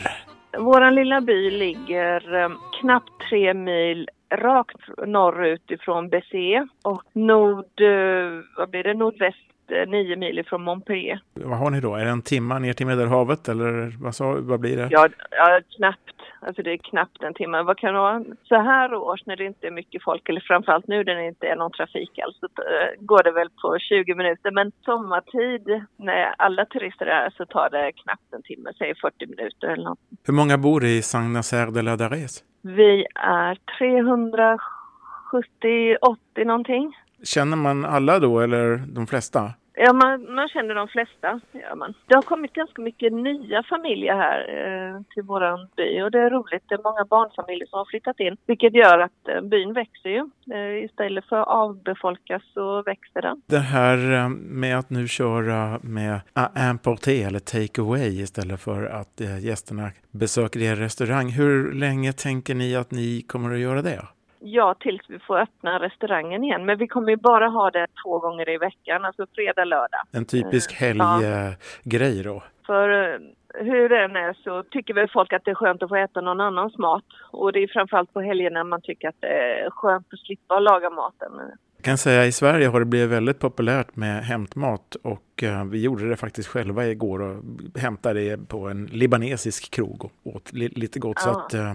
Vår 0.58 0.90
lilla 0.90 1.20
by 1.20 1.50
ligger 1.50 2.42
eh, 2.42 2.50
knappt 2.80 3.10
tre 3.30 3.54
mil 3.54 4.08
rakt 4.30 5.06
norrut 5.06 5.70
ifrån 5.70 6.08
Bessé 6.08 6.66
och 6.82 7.02
nord, 7.12 7.80
eh, 7.80 8.42
vad 8.56 8.70
blir 8.70 8.82
det, 8.82 8.94
nordväst 8.94 9.38
eh, 9.68 9.88
nio 9.88 10.16
mil 10.16 10.38
ifrån 10.38 10.62
Montpellier. 10.62 11.20
Vad 11.34 11.58
har 11.58 11.70
ni 11.70 11.80
då? 11.80 11.94
Är 11.94 12.04
det 12.04 12.10
en 12.10 12.22
timma 12.22 12.58
ner 12.58 12.72
till 12.72 12.86
Medelhavet 12.86 13.48
eller 13.48 13.92
vad, 14.00 14.14
sa, 14.14 14.36
vad 14.40 14.60
blir 14.60 14.76
det? 14.76 14.88
Ja, 14.90 15.08
ja, 15.30 15.60
knappt. 15.76 16.13
Alltså 16.46 16.62
det 16.62 16.72
är 16.72 16.76
knappt 16.76 17.22
en 17.22 17.34
timme. 17.34 17.62
Vad 17.62 17.78
kan 17.78 17.94
det 17.94 18.00
vara? 18.00 18.24
Så 18.42 18.54
här 18.54 18.94
års 18.94 19.26
när 19.26 19.36
det 19.36 19.44
inte 19.44 19.66
är 19.66 19.70
mycket 19.70 20.02
folk, 20.02 20.28
eller 20.28 20.40
framförallt 20.40 20.88
nu 20.88 21.04
när 21.04 21.14
det 21.14 21.26
inte 21.26 21.46
är 21.46 21.56
någon 21.56 21.72
trafik 21.72 22.18
alls, 22.18 22.36
så 22.40 22.46
eh, 22.46 23.00
går 23.00 23.22
det 23.22 23.32
väl 23.32 23.50
på 23.62 23.78
20 23.78 24.14
minuter. 24.14 24.50
Men 24.50 24.72
sommartid, 24.84 25.82
när 25.96 26.34
alla 26.38 26.64
turister 26.64 27.06
är 27.06 27.14
här, 27.14 27.30
så 27.36 27.46
tar 27.46 27.70
det 27.70 27.92
knappt 27.92 28.34
en 28.34 28.42
timme, 28.42 28.72
säg 28.78 28.94
40 28.94 29.26
minuter 29.26 29.68
eller 29.68 29.84
något. 29.84 29.98
Hur 30.26 30.34
många 30.34 30.58
bor 30.58 30.84
i 30.84 31.02
Saint-Nazaire 31.02 31.70
de 31.70 31.82
la 31.82 31.96
Darès? 31.96 32.44
Vi 32.62 33.06
är 33.14 33.58
370, 33.78 35.96
80 36.00 36.44
någonting. 36.44 36.96
Känner 37.24 37.56
man 37.56 37.84
alla 37.84 38.18
då 38.18 38.40
eller 38.40 38.76
de 38.94 39.06
flesta? 39.06 39.50
Ja, 39.76 39.92
man, 39.92 40.34
man 40.34 40.48
känner 40.48 40.74
de 40.74 40.88
flesta. 40.88 41.40
Ja, 41.52 41.74
man. 41.74 41.94
Det 42.06 42.14
har 42.14 42.22
kommit 42.22 42.52
ganska 42.52 42.82
mycket 42.82 43.12
nya 43.12 43.62
familjer 43.62 44.14
här 44.14 44.40
eh, 44.48 45.00
till 45.14 45.22
våran 45.22 45.68
by 45.76 46.02
och 46.02 46.10
det 46.10 46.18
är 46.18 46.30
roligt. 46.30 46.62
Det 46.68 46.74
är 46.74 46.82
många 46.82 47.04
barnfamiljer 47.04 47.66
som 47.66 47.78
har 47.78 47.84
flyttat 47.84 48.20
in, 48.20 48.36
vilket 48.46 48.74
gör 48.74 48.98
att 48.98 49.28
eh, 49.28 49.40
byn 49.40 49.72
växer 49.72 50.10
ju. 50.10 50.30
Eh, 50.54 50.84
istället 50.84 51.24
för 51.24 51.36
att 51.36 51.48
avbefolkas 51.48 52.42
så 52.54 52.82
växer 52.82 53.22
den. 53.22 53.42
Det 53.46 53.58
här 53.58 54.12
eh, 54.12 54.28
med 54.28 54.78
att 54.78 54.90
nu 54.90 55.08
köra 55.08 55.78
med 55.82 56.20
eh, 56.36 56.70
importé 56.70 57.22
eller 57.22 57.38
take 57.38 57.80
away 57.80 58.20
istället 58.20 58.60
för 58.60 58.86
att 58.86 59.20
eh, 59.20 59.44
gästerna 59.44 59.90
besöker 60.10 60.62
er 60.62 60.76
restaurang. 60.76 61.30
Hur 61.30 61.72
länge 61.72 62.12
tänker 62.12 62.54
ni 62.54 62.76
att 62.76 62.90
ni 62.90 63.22
kommer 63.22 63.54
att 63.54 63.60
göra 63.60 63.82
det? 63.82 64.02
Ja, 64.46 64.74
tills 64.80 65.00
vi 65.08 65.18
får 65.18 65.38
öppna 65.38 65.78
restaurangen 65.78 66.44
igen. 66.44 66.64
Men 66.66 66.78
vi 66.78 66.86
kommer 66.88 67.10
ju 67.10 67.16
bara 67.16 67.48
ha 67.48 67.70
det 67.70 67.86
två 68.04 68.18
gånger 68.18 68.48
i 68.48 68.58
veckan, 68.58 69.04
alltså 69.04 69.26
fredag, 69.34 69.64
lördag. 69.64 70.00
En 70.12 70.24
typisk 70.24 70.82
Eh, 70.82 70.88
ja. 70.96 71.04
helggrej 71.04 72.22
då? 72.22 72.42
För 72.66 72.88
eh, 73.14 73.18
hur 73.54 73.88
det 73.88 74.04
än 74.04 74.16
är 74.16 74.32
så 74.44 74.62
tycker 74.62 74.94
väl 74.94 75.08
folk 75.12 75.32
att 75.32 75.44
det 75.44 75.50
är 75.50 75.54
skönt 75.54 75.82
att 75.82 75.88
få 75.88 75.96
äta 75.96 76.20
någon 76.20 76.40
annans 76.40 76.78
mat. 76.78 77.04
Och 77.32 77.52
det 77.52 77.58
är 77.62 77.66
framförallt 77.72 78.12
på 78.12 78.20
helgerna 78.20 78.64
man 78.64 78.80
tycker 78.82 79.08
att 79.08 79.20
det 79.20 79.26
är 79.28 79.70
skönt 79.70 80.06
att 80.12 80.18
slippa 80.18 80.58
laga 80.60 80.90
maten. 80.90 81.32
Jag 81.76 81.84
kan 81.84 81.98
säga 81.98 82.26
i 82.26 82.32
Sverige 82.32 82.66
har 82.68 82.80
det 82.80 82.86
blivit 82.86 83.10
väldigt 83.10 83.38
populärt 83.38 83.96
med 83.96 84.24
hämtmat 84.24 84.94
och 85.02 85.42
eh, 85.42 85.64
vi 85.64 85.82
gjorde 85.82 86.08
det 86.08 86.16
faktiskt 86.16 86.48
själva 86.48 86.86
igår 86.86 87.22
och 87.22 87.42
hämtade 87.80 88.20
det 88.20 88.48
på 88.48 88.68
en 88.68 88.86
libanesisk 88.86 89.70
krog 89.74 90.04
och 90.04 90.34
åt 90.36 90.52
li 90.52 90.68
lite 90.68 90.98
gott. 90.98 91.20
Så 91.20 91.28
Ja. 91.28 91.40
att 91.46 91.54
eh, 91.54 91.72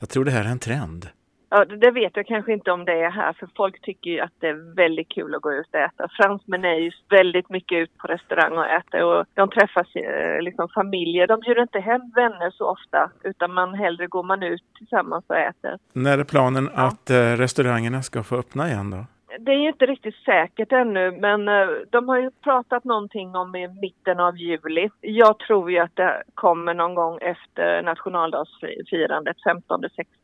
jag 0.00 0.08
tror 0.08 0.24
det 0.24 0.30
här 0.30 0.44
är 0.44 0.48
en 0.48 0.58
trend. 0.58 1.06
Ja, 1.50 1.64
det 1.64 1.90
vet 1.90 2.16
jag 2.16 2.26
kanske 2.26 2.52
inte 2.52 2.70
om 2.70 2.84
det 2.84 2.92
är 2.92 3.10
här, 3.10 3.32
för 3.32 3.48
folk 3.56 3.82
tycker 3.82 4.10
ju 4.10 4.20
att 4.20 4.32
det 4.40 4.48
är 4.48 4.74
väldigt 4.74 5.08
kul 5.08 5.34
att 5.34 5.42
gå 5.42 5.52
ut 5.52 5.68
och 5.72 5.80
äta. 5.80 6.08
Fransmän 6.16 6.64
är 6.64 6.74
ju 6.74 6.90
väldigt 7.10 7.50
mycket 7.50 7.78
ut 7.78 7.98
på 7.98 8.06
restaurang 8.06 8.58
och 8.58 8.66
äter 8.66 9.04
och 9.04 9.26
de 9.34 9.50
träffas 9.50 9.96
eh, 9.96 10.42
liksom 10.42 10.68
familjer. 10.68 11.26
De 11.26 11.40
bjuder 11.40 11.62
inte 11.62 11.80
hem 11.80 12.00
vänner 12.14 12.50
så 12.50 12.70
ofta, 12.70 13.10
utan 13.24 13.52
man 13.52 13.74
hellre 13.74 14.06
går 14.06 14.22
man 14.22 14.42
ut 14.42 14.62
tillsammans 14.78 15.24
och 15.28 15.38
äter. 15.38 15.78
När 15.92 16.18
är 16.18 16.24
planen 16.24 16.70
att 16.74 17.10
eh, 17.10 17.16
restaurangerna 17.16 18.02
ska 18.02 18.22
få 18.22 18.36
öppna 18.36 18.68
igen 18.68 18.90
då? 18.90 19.04
Det 19.40 19.52
är 19.52 19.56
ju 19.56 19.68
inte 19.68 19.86
riktigt 19.86 20.14
säkert 20.24 20.72
ännu, 20.72 21.10
men 21.20 21.48
eh, 21.48 21.66
de 21.90 22.08
har 22.08 22.18
ju 22.20 22.30
pratat 22.30 22.84
någonting 22.84 23.36
om 23.36 23.56
i 23.56 23.68
mitten 23.68 24.20
av 24.20 24.36
juli. 24.36 24.88
Jag 25.00 25.38
tror 25.38 25.70
ju 25.70 25.78
att 25.78 25.96
det 25.96 26.22
kommer 26.34 26.74
någon 26.74 26.94
gång 26.94 27.18
efter 27.20 27.82
nationaldagsfirandet, 27.82 29.36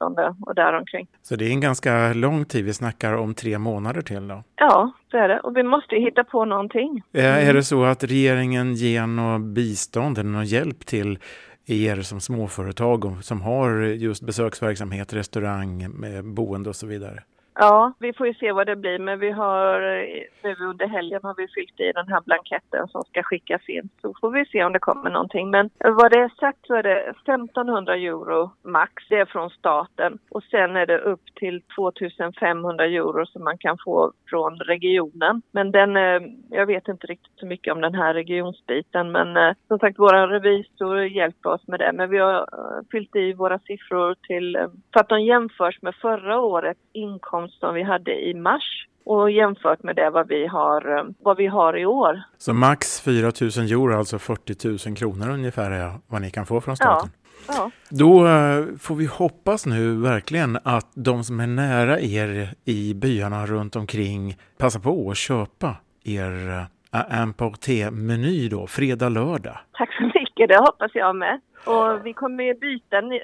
15-16 0.01 0.37
och 0.47 0.55
däromkring. 0.55 1.07
Så 1.23 1.37
det 1.37 1.45
är 1.45 1.51
en 1.51 1.61
ganska 1.61 2.13
lång 2.13 2.45
tid, 2.45 2.65
vi 2.65 2.73
snackar 2.73 3.17
om 3.17 3.35
tre 3.35 3.59
månader 3.59 4.01
till 4.01 4.29
då. 4.29 4.43
Ja, 4.57 4.93
så 5.11 5.17
är 5.17 5.29
det. 5.29 5.41
Och 5.41 5.57
vi 5.57 5.63
måste 5.63 5.95
ju 5.95 6.01
hitta 6.01 6.25
på 6.25 6.45
någonting. 6.45 7.03
Eh, 7.13 7.49
Är 7.49 7.55
det 7.55 7.63
så 7.63 7.85
att 7.85 8.05
regeringen 8.05 8.75
ger 8.75 9.07
något 9.07 9.43
bistånd 9.43 10.19
eller 10.19 10.31
någon 10.31 10.45
hjälp 10.45 10.87
till 10.87 11.19
er 11.67 11.97
som 12.03 12.21
småföretag 12.21 13.25
som 13.25 13.43
har 13.43 13.81
just 13.81 14.27
besöksverksamhet, 14.27 15.15
restaurang, 15.15 15.91
med 16.01 16.25
boende 16.25 16.69
och 16.69 16.77
så 16.77 16.87
vidare? 16.87 17.23
Ja, 17.57 17.93
vi 17.99 18.13
får 18.13 18.27
ju 18.27 18.35
se 18.35 18.53
vad 18.53 18.67
det 18.67 18.77
blir, 18.77 18.99
men 18.99 19.19
vi 19.19 19.31
har 19.31 19.83
eh, 19.83 20.23
nu 20.43 20.57
under 20.65 20.87
helgen 20.87 21.21
har 21.23 21.35
vi 21.37 21.49
fyllt 21.49 21.81
i 21.81 21.93
den 21.93 22.09
här 22.09 22.21
blanketten 22.21 22.89
som 22.89 23.03
ska 23.03 23.23
skickas 23.23 23.69
in. 23.69 23.89
Så 24.03 24.15
får 24.21 24.31
vi 24.31 24.45
se 24.47 24.65
om 24.65 24.73
det 24.73 24.79
kommer 24.79 25.11
någonting. 25.11 25.51
Men 25.51 25.71
vad 25.79 26.13
det 26.13 26.19
är 26.19 26.41
sagt 26.41 26.67
så 26.67 26.75
är 26.75 26.83
det 26.83 27.01
1500 27.01 27.97
euro 27.97 28.51
max, 28.63 28.93
det 29.09 29.17
är 29.17 29.25
från 29.25 29.51
staten. 29.51 30.19
Och 30.31 30.43
sen 30.43 30.77
är 30.77 30.87
det 30.87 30.99
upp 30.99 31.35
till 31.35 31.63
2500 31.77 32.85
euro 32.85 33.27
som 33.27 33.45
man 33.45 33.59
kan 33.59 33.79
få 33.85 34.13
från 34.27 34.59
regionen. 34.59 35.43
Men 35.53 35.71
den, 35.71 35.97
eh, 35.97 36.21
jag 36.51 36.67
vet 36.67 36.89
inte 36.89 37.07
riktigt 37.07 37.39
så 37.39 37.47
mycket 37.47 37.73
om 37.73 37.81
den 37.81 37.95
här 37.95 38.15
regionsbiten. 38.15 39.13
Men 39.13 39.37
eh, 39.37 39.55
som 39.69 39.79
sagt, 39.79 39.99
våra 39.99 40.29
revisor 40.29 41.05
hjälper 41.05 41.51
oss 41.51 41.69
med 41.69 41.81
det. 41.81 41.93
Men 41.93 42.11
vi 42.11 42.19
har 42.19 42.49
fyllt 42.91 43.17
i 43.17 43.33
våra 43.33 43.59
siffror 43.59 44.17
till, 44.23 44.69
för 44.93 45.01
att 45.01 45.09
de 45.09 45.23
jämförs 45.23 45.83
med 45.83 45.95
förra 45.95 46.41
årets 46.41 46.81
inkomst 46.93 47.44
som 47.49 47.75
vi 47.75 47.83
hade 47.83 48.13
i 48.13 48.35
mars 48.35 48.87
och 49.05 49.31
jämfört 49.31 49.83
med 49.83 49.97
det 49.97 50.11
vad 50.11 50.29
vi 50.29 50.47
har, 50.47 50.99
eh, 50.99 51.05
vad 51.19 51.37
vi 51.37 51.47
har 51.47 51.79
i 51.79 51.87
år. 51.87 52.23
Så 52.39 52.53
max 52.55 53.01
4 53.01 53.23
000 53.23 53.31
euro, 53.31 53.99
alltså 53.99 54.19
40 54.19 54.89
000 54.89 54.97
kronor 54.97 55.31
ungefär 55.31 55.71
är 55.71 55.93
vad 56.07 56.23
ni 56.23 56.31
kan 56.31 56.47
få 56.47 56.61
från 56.61 56.77
staten. 56.77 57.11
Ja. 57.49 57.71
Då 57.91 58.27
eh, 58.27 58.65
får 58.81 58.95
vi 58.95 59.07
hoppas 59.07 59.67
nu 59.67 59.97
verkligen 59.97 60.59
att 60.65 60.93
de 60.95 61.25
som 61.25 61.41
är 61.41 61.47
nära 61.47 62.01
er 62.01 62.55
i 62.65 62.95
byarna 62.95 63.47
runt 63.47 63.77
omkring 63.77 64.37
passar 64.59 64.81
på 64.81 65.11
att 65.11 65.17
köpa 65.17 65.77
er 66.05 66.67
eh, 66.93 67.23
importé-meny 67.23 68.49
då, 68.49 68.67
fredag, 68.67 69.09
lördag. 69.09 69.59
Tack 69.73 69.97
så 69.97 70.03
mycket, 70.05 70.34
det 70.35 70.59
hoppas 70.59 70.91
jag 70.95 71.17
med. 71.17 71.41
Och 71.67 72.07
vi 72.07 72.13
kommer 72.13 72.55
byta 72.55 73.01
ny, 73.01 73.21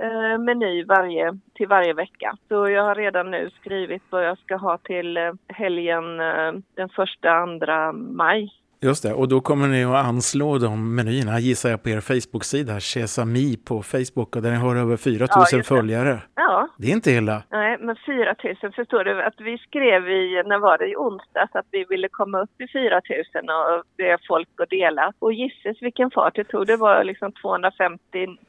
äh, 0.00 0.38
meny 0.38 0.84
varje, 0.84 1.38
till 1.54 1.68
varje 1.68 1.92
vecka. 1.92 2.36
Så 2.48 2.68
jag 2.68 2.82
har 2.82 2.94
redan 2.94 3.30
nu 3.30 3.50
skrivit 3.50 4.02
vad 4.10 4.26
jag 4.26 4.38
ska 4.38 4.56
ha 4.56 4.78
till 4.78 5.16
eh, 5.16 5.32
helgen 5.48 6.20
äh, 6.20 6.52
den 6.74 6.88
första, 6.88 7.30
andra 7.30 7.92
maj. 7.92 8.52
Just 8.80 9.02
det, 9.02 9.12
och 9.12 9.28
då 9.28 9.40
kommer 9.40 9.68
ni 9.68 9.84
att 9.84 10.06
anslå 10.06 10.58
de 10.58 10.94
menyerna, 10.94 11.40
gissar 11.40 11.70
jag, 11.70 11.82
på 11.82 11.88
er 11.88 12.00
Facebook-sida, 12.00 12.80
Chesami 12.80 13.56
på 13.56 13.82
Facebook, 13.82 14.36
och 14.36 14.42
där 14.42 14.50
ni 14.50 14.56
har 14.56 14.76
över 14.76 14.96
4 14.96 15.26
000 15.36 15.44
Ja, 15.52 15.62
följare. 15.62 16.22
Ja, 16.34 16.68
Det 16.78 16.86
är 16.86 16.92
inte 16.92 17.10
illa. 17.10 17.42
nej, 17.50 17.76
men 17.80 17.96
4 18.06 18.34
000 18.62 18.72
förstår 18.72 19.04
du 19.04 19.22
att 19.22 19.34
vi 19.40 19.58
skrev 19.58 20.08
i, 20.08 20.42
när 20.46 20.58
var 20.58 20.78
det, 20.78 20.86
i 20.90 20.96
onsdags 20.96 21.54
att 21.54 21.66
vi 21.70 21.84
ville 21.88 22.08
komma 22.08 22.40
upp 22.42 22.60
i 22.60 22.66
4 22.72 23.00
000 23.34 23.78
och 23.78 23.84
be 23.96 24.18
folk 24.28 24.48
att 24.62 24.70
dela. 24.70 25.12
Och 25.18 25.32
gisses 25.32 25.82
vilken 25.82 26.10
fart 26.10 26.34
det 26.34 26.44
tog, 26.44 26.66
det 26.66 26.76
var 26.76 27.04
liksom 27.04 27.32
250 27.32 28.00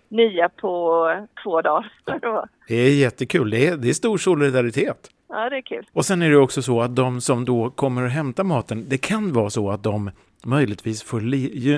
nya 0.10 0.50
på 0.50 0.72
två 1.44 1.62
dagar. 1.62 1.92
Det 2.68 2.76
är 2.76 2.96
jättekul, 3.00 3.50
det 3.50 3.68
är, 3.68 3.78
det 3.78 3.90
är 3.90 3.94
stor 3.94 4.18
solidaritet. 4.18 5.10
Ja, 5.30 5.50
det 5.50 5.58
är 5.58 5.62
kul. 5.62 5.86
Och 5.94 6.06
sen 6.06 6.22
är 6.22 6.30
det 6.30 6.38
också 6.38 6.62
så 6.62 6.82
att 6.82 6.96
de 6.96 7.22
som 7.22 7.46
då 7.46 7.70
kommer 7.70 8.04
och 8.04 8.10
hämtar 8.10 8.44
maten, 8.44 8.86
det 8.90 8.98
kan 8.98 9.34
vara 9.34 9.50
så 9.50 9.72
att 9.72 9.84
de 9.84 10.12
möjligtvis 10.46 11.04
får 11.04 11.22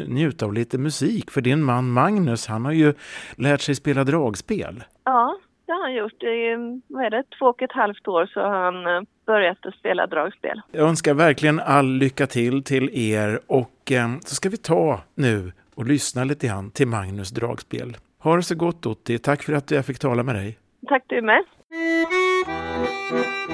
njuta 0.10 0.46
av 0.46 0.54
lite 0.54 0.78
musik. 0.78 1.32
För 1.32 1.42
din 1.42 1.64
man 1.64 1.92
Magnus, 1.92 2.48
han 2.48 2.66
har 2.66 2.72
ju 2.72 2.94
lärt 3.36 3.62
sig 3.62 3.76
spela 3.76 4.04
dragspel. 4.04 4.84
Ja, 5.04 5.38
det 5.66 5.72
har 5.72 5.82
han 5.82 5.94
gjort. 5.94 6.24
I, 6.24 6.56
vad 6.88 7.06
är 7.06 7.10
det, 7.10 7.24
två 7.40 7.46
och 7.46 7.62
ett 7.62 7.72
halvt 7.72 8.08
år 8.08 8.26
så 8.34 8.40
har 8.40 8.64
han 8.64 8.96
eh, 8.96 9.02
börjat 9.26 9.66
att 9.66 9.76
spela 9.76 10.08
dragspel. 10.08 10.62
Jag 10.72 10.90
önskar 10.90 11.14
verkligen 11.14 11.60
all 11.60 11.88
lycka 11.88 12.28
till 12.28 12.64
till 12.64 12.90
er 12.94 13.40
och 13.48 13.92
eh, 13.92 14.10
så 14.20 14.36
ska 14.36 14.50
vi 14.50 14.58
ta 14.58 15.02
nu 15.16 15.52
och 15.76 15.86
lyssna 15.86 16.24
lite 16.24 16.48
grann 16.48 16.72
till 16.72 16.88
Magnus 16.88 17.30
dragspel. 17.30 17.98
Ha 18.20 18.36
det 18.36 18.44
så 18.44 18.56
gott 18.56 18.86
Otti, 18.86 19.18
tack 19.18 19.44
för 19.44 19.54
att 19.54 19.72
jag 19.72 19.86
fick 19.86 20.00
tala 20.00 20.24
med 20.24 20.36
dig. 20.36 20.58
Tack 20.88 21.04
du 21.08 21.22
med. 21.22 21.44
Música 23.12 23.52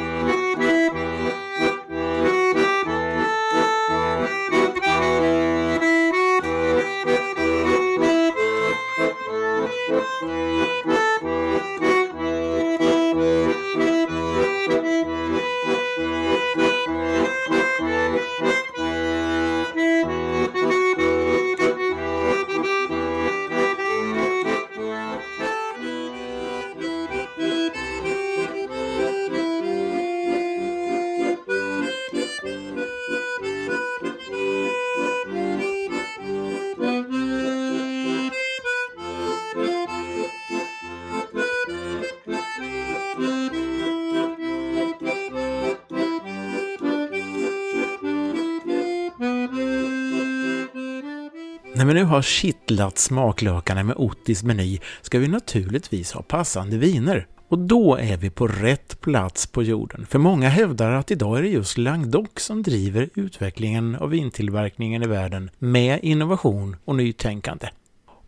När 51.78 51.86
vi 51.86 51.94
nu 51.94 52.04
har 52.04 52.22
kittlat 52.22 52.98
smaklökarna 52.98 53.84
med 53.84 53.96
Ottis 53.98 54.44
meny 54.44 54.80
ska 55.02 55.20
vi 55.20 55.28
naturligtvis 55.28 56.12
ha 56.12 56.22
passande 56.22 56.78
viner. 56.78 57.28
Och 57.50 57.60
då 57.60 57.96
är 57.96 58.18
vi 58.18 58.30
på 58.30 58.48
rätt 58.48 59.02
plats 59.02 59.48
på 59.48 59.64
jorden, 59.64 60.06
för 60.06 60.20
många 60.20 60.50
hävdar 60.50 60.92
att 60.92 61.12
idag 61.12 61.38
är 61.38 61.42
det 61.42 61.48
just 61.48 61.78
Languedoc 61.78 62.30
som 62.36 62.64
driver 62.64 63.10
utvecklingen 63.16 63.96
av 63.96 64.10
vintillverkningen 64.10 65.04
i 65.04 65.08
världen 65.08 65.50
med 65.60 66.00
innovation 66.02 66.76
och 66.86 66.96
nytänkande. 66.96 67.70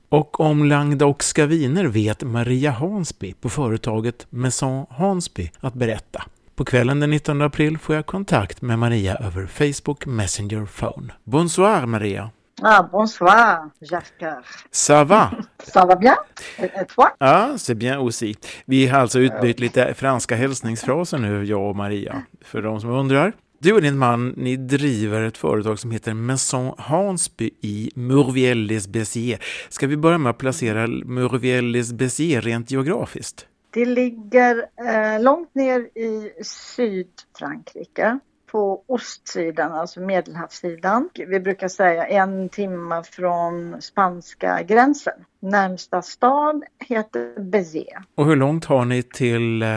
Och 0.10 0.39
om 0.39 0.65
Languedocska 0.65 1.46
viner 1.46 1.86
vet 1.86 2.24
Maria 2.24 2.72
Hansby 2.72 3.34
på 3.34 3.50
företaget 3.50 4.27
Maison 4.29 4.86
Hansby 4.89 5.51
att 5.60 5.74
berätta. 5.74 6.24
På 6.56 6.65
kvällen 6.65 7.00
den 7.00 7.10
19 7.10 7.41
april 7.41 7.77
får 7.77 7.96
jag 7.96 8.06
kontakt 8.06 8.62
med 8.62 8.79
Maria 8.79 9.15
över 9.15 9.46
Facebook 9.46 10.06
Messenger 10.06 10.65
Phone. 10.65 11.13
Bonsoir 11.24 11.86
Maria! 11.86 12.29
Ah, 12.62 12.84
bonsoir, 12.92 13.70
Jasper. 13.82 14.36
Ça 14.72 15.04
va? 15.04 15.32
Ça 15.63 15.86
va 15.86 15.96
bien? 15.96 16.18
Et 16.60 16.86
toi? 16.96 17.13
Ja, 17.20 17.58
c'est 17.58 17.75
bien 17.75 18.00
aussi. 18.00 18.36
Vi 18.66 18.88
har 18.88 19.00
alltså 19.00 19.20
utbytt 19.20 19.60
lite 19.60 19.94
franska 19.94 20.36
hälsningsfraser 20.36 21.18
nu, 21.18 21.44
jag 21.44 21.70
och 21.70 21.75
Maria, 21.75 22.22
för 22.42 22.62
de 22.62 22.82
som 22.82 22.89
undrar. 22.89 23.34
Du 23.60 23.74
och 23.74 23.82
din 23.82 23.98
man, 23.98 24.34
ni 24.38 24.56
driver 24.56 25.22
ett 25.22 25.38
företag 25.38 25.80
som 25.80 25.92
heter 25.92 26.13
Maison 26.13 26.74
Hansby 26.78 27.50
i 27.62 27.92
Mourviel-les-Béziers. 27.96 29.39
Ska 29.70 29.88
vi 29.88 29.98
börja 29.98 30.18
med 30.18 30.30
att 30.30 30.38
placera 30.38 30.88
Mourviel-les-Béziers 30.88 32.42
rent 32.42 32.72
geografiskt? 32.72 33.46
Det 33.74 33.86
ligger 33.86 34.66
eh, 34.88 35.22
långt 35.22 35.56
ner 35.56 35.80
i 35.80 36.32
Sydfrankrike 36.44 38.20
på 38.51 38.84
ostsidan, 38.88 39.72
alltså 39.72 40.00
medelhavssidan. 40.00 41.10
Vi 41.27 41.39
brukar 41.39 41.68
säga 41.68 42.08
en 42.08 42.50
timme 42.50 43.03
från 43.03 43.82
spanska 43.82 44.63
gränsen. 44.63 45.13
Närmsta 45.39 46.01
stad 46.01 46.63
heter 46.79 47.39
Béziers. 47.39 48.03
Och 48.15 48.25
hur 48.25 48.36
långt 48.36 48.65
har 48.65 48.86
ni 48.86 49.03
till 49.03 49.62
eh, 49.62 49.70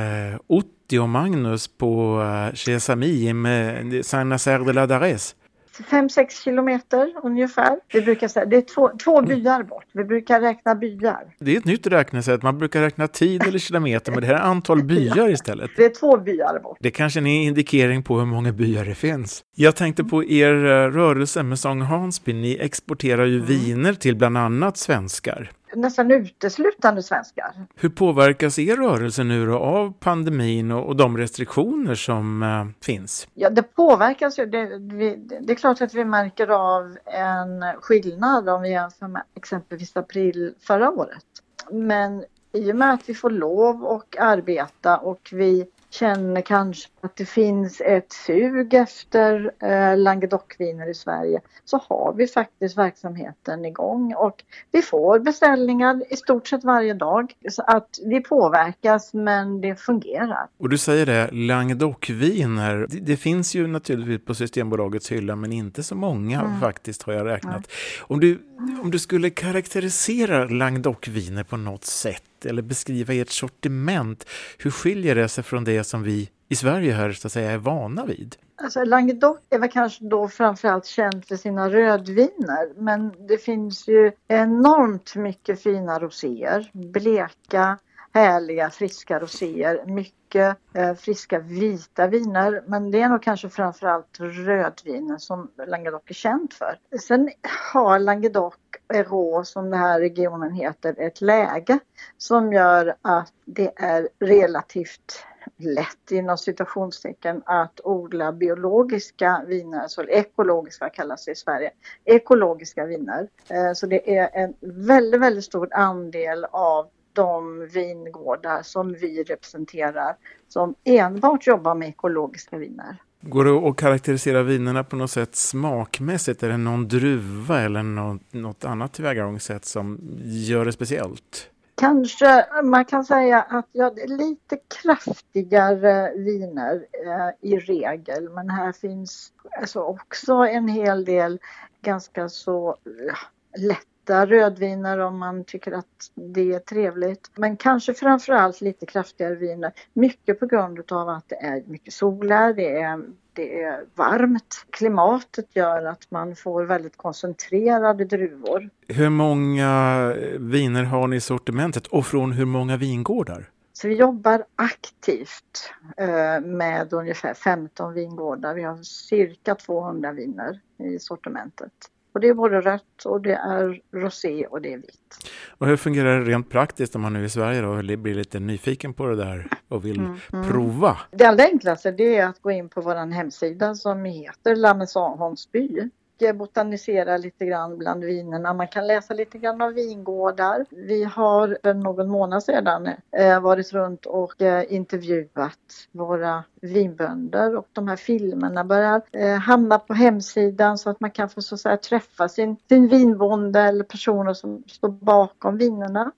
Otti 0.47 0.99
och 0.99 1.09
Magnus 1.09 1.69
på 1.69 2.23
Chez 2.55 2.85
Sami 2.85 3.33
med 3.33 4.07
Saint-Nazaire 4.07 4.64
de 4.64 4.73
la 4.73 4.87
Dares? 4.87 5.35
5-6 5.81 6.45
kilometer 6.45 7.12
ungefär. 7.23 7.76
Vi 7.93 8.02
brukar 8.02 8.29
säga 8.29 8.47
det 8.47 8.57
är 8.57 8.61
två, 8.61 8.91
två 9.05 9.23
byar 9.23 9.62
bort. 9.62 9.85
Vi 9.93 10.05
brukar 10.05 10.41
räkna 10.41 10.75
byar. 10.75 11.35
Det 11.38 11.55
är 11.55 11.59
ett 11.59 11.64
nytt 11.64 11.87
räknesätt. 11.87 12.43
Man 12.43 12.59
brukar 12.59 12.81
räkna 12.81 13.09
tid 13.09 13.43
eller 13.43 13.59
kilometer, 13.69 14.12
men 14.12 14.21
det 14.21 14.26
här 14.26 14.35
är 14.35 14.38
antal 14.38 14.85
byar 14.85 15.31
istället. 15.31 15.71
Det 15.76 15.85
är 15.85 15.95
två 16.00 16.17
byar 16.17 16.62
bort. 16.62 16.79
Det 16.81 16.91
kanske 16.91 17.21
är 17.21 17.21
en 17.21 17.26
indikering 17.26 18.02
på 18.02 18.19
hur 18.19 18.26
många 18.26 18.52
byar 18.52 18.85
det 18.85 18.95
finns. 18.95 19.45
Jag 19.57 19.76
tänkte 19.76 20.05
på 20.05 20.25
er 20.25 20.55
eh, 20.55 20.91
rörelse 20.91 21.43
med 21.43 21.59
Sång 21.59 21.81
Hansby. 21.81 22.33
Ni 22.33 22.59
exporterar 22.61 23.25
ju 23.25 23.41
viner 23.41 23.93
till 23.93 24.17
bland 24.17 24.38
annat 24.38 24.76
svenskar. 24.76 25.50
Nästan 25.75 26.11
uteslutande 26.11 27.02
svenskar. 27.02 27.67
Hur 27.75 27.88
påverkas 27.88 28.59
er 28.59 28.76
rörelse 28.76 29.25
nu 29.25 29.47
då 29.47 29.59
av 29.59 29.93
pandemin 30.00 30.71
och, 30.71 30.87
och 30.87 30.97
de 30.97 31.19
restriktioner 31.19 31.95
som 31.95 32.43
eh, 32.43 32.85
finns? 32.85 33.29
Ja, 33.35 33.50
det 33.50 33.62
påverkas 33.62 34.38
ju. 34.38 34.47
Det, 34.47 34.79
vi, 34.79 35.17
det 35.41 35.52
är 35.52 35.57
klart 35.57 35.81
att 35.81 35.95
vi 35.95 36.05
märker 36.05 36.49
av 36.49 36.99
en 37.05 37.81
skillnad 37.81 38.49
om 38.49 38.62
vi 38.62 38.71
jämför 38.71 39.09
med 39.09 39.23
exempelvis 39.35 39.97
april 39.97 40.55
förra 40.61 40.91
året. 40.91 41.25
Men 41.71 42.25
i 42.52 42.73
och 42.73 42.76
med 42.76 42.95
att 42.95 43.09
vi 43.09 43.14
får 43.14 43.31
lov 43.31 43.87
att 43.87 44.17
arbeta 44.19 44.99
och 44.99 45.29
vi 45.33 45.67
känner 45.91 46.41
kanske 46.41 46.88
att 47.02 47.16
det 47.16 47.26
finns 47.26 47.80
ett 47.80 48.12
sug 48.12 48.75
efter 48.75 49.52
eh, 49.62 49.97
Languedocviner 49.97 50.90
i 50.90 50.94
Sverige 50.94 51.40
så 51.64 51.80
har 51.88 52.14
vi 52.16 52.26
faktiskt 52.26 52.78
verksamheten 52.78 53.64
igång 53.64 54.14
och 54.14 54.44
vi 54.73 54.82
får 54.82 55.18
beställningar 55.18 56.02
i 56.11 56.16
stort 56.16 56.49
sett 56.49 56.64
varje 56.64 56.94
dag. 56.94 57.32
Så 57.50 57.62
att 57.62 57.99
vi 58.04 58.21
påverkas 58.21 59.14
men 59.14 59.61
det 59.61 59.76
fungerar. 59.76 60.47
Och 60.59 60.68
du 60.68 60.78
säger 60.78 61.06
det, 61.06 61.30
Languedocviner, 61.32 62.87
det, 62.90 63.00
det 63.00 63.16
finns 63.16 63.54
ju 63.54 63.66
naturligtvis 63.66 64.26
på 64.26 64.35
Systembolagets 64.35 65.12
hylla 65.12 65.37
men 65.37 65.52
inte 65.52 65.82
så 65.82 65.94
många 65.94 66.42
Mm. 66.42 66.61
faktiskt 66.61 67.02
har 67.02 67.12
jag 67.12 67.26
räknat. 67.26 67.71
Om 68.00 68.21
du, 68.21 68.38
om 68.82 68.91
du 68.91 68.99
skulle 68.99 69.30
karaktärisera 69.30 70.45
Languedocviner 70.45 71.45
på 71.45 71.56
något 71.56 71.84
sätt 71.84 72.47
eller 72.47 72.62
beskriva 72.62 73.15
ert 73.15 73.30
sortiment, 73.30 74.26
hur 74.58 74.71
skiljer 74.71 75.15
det 75.15 75.28
sig 75.28 75.45
från 75.45 75.65
det 75.65 75.84
som 75.84 76.02
vi 76.02 76.30
i 76.52 76.56
Sverige 76.56 76.93
här 76.93 77.12
så 77.12 77.28
att 77.28 77.32
säga 77.32 77.50
är 77.50 77.58
vana 77.58 78.04
vid? 78.04 78.36
Alltså 78.56 78.84
Languedoc 78.84 79.36
är 79.50 79.58
väl 79.58 79.71
kanske 79.71 80.04
då 80.04 80.28
framförallt 80.28 80.86
känt 80.86 81.28
för 81.28 81.36
sina 81.36 81.71
rödviner 81.71 82.82
men 82.82 83.26
det 83.28 83.38
finns 83.38 83.88
ju 83.88 84.12
enormt 84.28 85.17
mycket 85.17 85.62
fina 85.62 85.99
roséer. 85.99 86.71
Bleka, 86.73 87.78
härliga, 88.15 88.71
friska 88.71 89.21
roséer. 89.21 89.84
Mycket 89.86 90.56
eh, 90.75 90.95
friska 90.95 91.38
vita 91.38 92.06
viner 92.06 92.62
men 92.67 92.91
det 92.91 93.00
är 93.00 93.08
nog 93.08 93.23
kanske 93.23 93.49
framförallt 93.49 94.21
rödvinen 94.21 95.21
som 95.21 95.50
Languedoc 95.67 96.02
är 96.06 96.15
känt 96.15 96.54
för. 96.54 96.78
Sen 96.99 97.30
har 97.73 97.99
Languedoc 97.99 98.54
Rå 98.95 99.45
som 99.45 99.71
den 99.71 99.80
här 99.80 100.00
regionen 100.00 100.52
heter 100.52 101.00
ett 101.00 101.21
läge 101.21 101.78
som 102.19 102.52
gör 102.52 102.95
att 103.02 103.32
det 103.45 103.73
är 103.76 104.08
relativt 104.21 105.25
lätt 105.63 106.11
inom 106.11 106.39
citationstecken 106.39 107.43
att 107.47 107.81
odla 107.85 108.33
biologiska 108.33 109.43
viner, 109.47 109.81
alltså 109.81 110.05
ekologiska 110.05 110.89
kallas 110.89 111.25
det 111.25 111.33
i 111.33 111.35
Sverige, 111.35 111.71
ekologiska 112.05 112.85
viner. 112.87 113.29
Eh, 113.49 113.73
så 113.75 113.87
det 113.87 114.17
är 114.17 114.31
en 114.33 114.55
väldigt, 114.61 115.21
väldigt 115.21 115.45
stor 115.45 115.69
andel 115.75 116.45
av 116.51 116.87
de 117.13 117.67
vingårdar 117.67 118.63
som 118.63 118.93
vi 118.93 119.23
representerar 119.23 120.17
som 120.49 120.75
enbart 120.85 121.47
jobbar 121.47 121.75
med 121.75 121.89
ekologiska 121.89 122.59
viner. 122.59 122.97
Går 123.21 123.45
det 123.45 123.69
att 123.69 123.77
karaktärisera 123.77 124.43
vinerna 124.43 124.85
på 124.85 124.97
något 124.97 125.11
sätt 125.11 125.37
smakmässigt? 125.37 126.43
Är 126.43 126.49
det 126.49 126.57
någon 126.57 126.89
druva 126.89 127.61
eller 127.61 127.83
något, 127.83 128.23
något 128.31 128.65
annat 128.65 128.93
tillvägagångssätt 128.93 129.65
som 129.65 130.01
gör 130.23 130.65
det 130.65 130.73
speciellt? 130.73 131.51
Kanske 131.75 132.47
man 132.63 132.85
kan 132.85 133.04
säga 133.04 133.43
att 133.43 133.69
ja, 133.73 133.91
det 133.91 134.02
är 134.02 134.08
lite 134.08 134.58
kraftigare 134.82 136.13
viner 136.17 136.87
eh, 137.06 137.50
i 137.50 137.58
regel 137.58 138.28
men 138.28 138.50
här 138.50 138.73
finns 138.73 139.32
alltså 139.61 139.80
också 139.80 140.32
en 140.32 140.69
hel 140.69 141.04
del 141.04 141.41
ganska 141.82 142.28
så 142.28 142.76
ja, 142.85 143.76
lätta 144.02 144.26
rödviner 144.26 144.99
om 144.99 145.19
man 145.19 145.45
tycker 145.45 145.73
att 145.73 146.10
det 146.15 146.52
är 146.52 146.58
trevligt. 146.58 147.30
Men 147.36 147.56
kanske 147.56 147.95
framförallt 147.95 148.60
lite 148.60 148.86
kraftigare 148.86 149.34
viner. 149.34 149.73
Mycket 149.95 150.41
på 150.41 150.47
grund 150.47 150.93
av 150.93 151.08
att 151.08 151.28
det 151.28 151.36
är 151.36 151.62
mycket 151.67 151.95
solar, 151.95 152.52
det 152.52 152.80
är, 152.80 153.02
det 153.32 153.62
är 153.62 153.84
varmt. 153.95 154.67
Klimatet 154.71 155.56
gör 155.56 155.84
att 155.84 156.10
man 156.10 156.36
får 156.36 156.65
väldigt 156.65 156.97
koncentrerade 156.97 158.04
druvor. 158.04 158.71
Hur 158.88 159.08
många 159.08 160.15
viner 160.38 160.84
har 160.84 161.06
ni 161.06 161.17
i 161.17 161.21
sortimentet 161.21 161.86
och 161.86 162.06
från 162.06 162.32
hur 162.32 162.47
många 162.47 162.76
vingårdar? 162.76 163.50
Så 163.73 163.88
vi 163.88 163.95
jobbar 163.95 164.45
aktivt 164.56 165.73
eh, 165.97 166.41
med 166.41 166.93
ungefär 166.93 167.34
15 167.34 167.95
vingårdar. 167.95 168.54
Vi 168.54 168.62
har 168.62 168.76
cirka 168.82 169.54
200 169.54 170.12
viner 170.12 170.60
i 170.78 170.99
sortimentet. 170.99 171.73
Och 172.13 172.21
det 172.21 172.29
är 172.29 172.35
både 172.35 172.61
rött 172.61 173.05
och 173.05 173.21
det 173.21 173.35
är 173.35 173.81
rosé 173.93 174.47
och 174.47 174.63
det 174.63 174.73
är 174.73 174.77
vitt. 174.77 175.31
Och 175.49 175.67
hur 175.67 175.77
fungerar 175.77 176.21
det 176.21 176.25
rent 176.25 176.51
praktiskt 176.51 176.95
om 176.95 177.03
man 177.03 177.13
nu 177.13 177.21
är 177.21 177.25
i 177.25 177.29
Sverige 177.29 177.61
då 177.61 177.69
och 177.69 177.85
blir 177.85 178.15
lite 178.15 178.41
nyfiken 178.41 178.95
på 178.95 179.07
det 179.07 179.17
där 179.17 179.49
och 179.69 179.85
vill 179.85 180.01
prova? 180.31 180.99
Det 181.11 181.25
allra 181.25 181.45
enklaste 181.45 181.91
det 181.91 182.17
är 182.17 182.27
att 182.27 182.43
gå 182.43 182.51
in 182.51 182.69
på 182.69 182.81
vår 182.81 183.13
hemsida 183.13 183.75
som 183.75 184.05
heter 184.05 184.57
La 184.57 184.75
Maison 184.75 185.19
Hansby 185.19 185.91
botanisera 186.32 187.17
lite 187.17 187.47
grann 187.47 187.78
bland 187.78 188.04
vinerna. 188.04 188.54
Man 188.54 188.69
kan 188.69 188.87
läsa 188.87 189.15
lite 189.15 189.39
grann 189.39 189.63
om 189.63 189.75
vingårdar. 189.75 190.67
Vi 190.71 191.04
har 191.04 191.58
för 191.63 191.75
någon 191.75 192.08
månad 192.08 192.43
sedan 192.43 192.89
eh, 193.17 193.41
varit 193.41 193.73
runt 193.73 194.06
och 194.06 194.43
eh, 194.43 194.65
intervjuat 194.75 195.58
våra 195.93 196.45
vinbönder 196.61 197.56
och 197.56 197.67
de 197.73 197.89
här 197.89 197.97
filmerna 197.97 198.65
börjar 198.65 199.02
eh, 199.13 199.37
hamna 199.37 199.78
på 199.78 199.95
hemsidan 199.95 200.78
så 200.78 200.91
att 200.91 201.00
man 201.00 201.11
kan 201.11 201.28
få 201.28 201.43
så 201.43 201.54
att 201.54 201.61
säga, 201.61 201.76
träffa 201.76 202.28
sin, 202.28 202.56
sin 202.69 202.89
vinbonde 202.89 203.61
eller 203.61 203.85
personer 203.85 204.35
som 204.35 204.63
står 204.67 204.89
bakom 204.89 205.56
vinerna. 205.56 206.13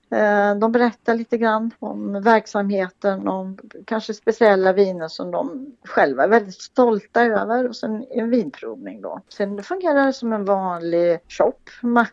De 0.59 0.71
berättar 0.71 1.15
lite 1.15 1.37
grann 1.37 1.71
om 1.79 2.21
verksamheten, 2.21 3.27
om 3.27 3.57
kanske 3.85 4.13
speciella 4.13 4.73
viner 4.73 5.07
som 5.07 5.31
de 5.31 5.71
själva 5.83 6.23
är 6.23 6.27
väldigt 6.27 6.61
stolta 6.61 7.23
över 7.23 7.67
och 7.67 7.75
sen 7.75 8.05
en 8.09 8.29
vinprovning 8.29 9.01
då. 9.01 9.21
Sen 9.29 9.63
fungerar 9.63 9.94
fungerar 9.95 10.11
som 10.11 10.33
en 10.33 10.45
vanlig 10.45 11.19
shop. 11.27 11.53
Man, 11.81 12.05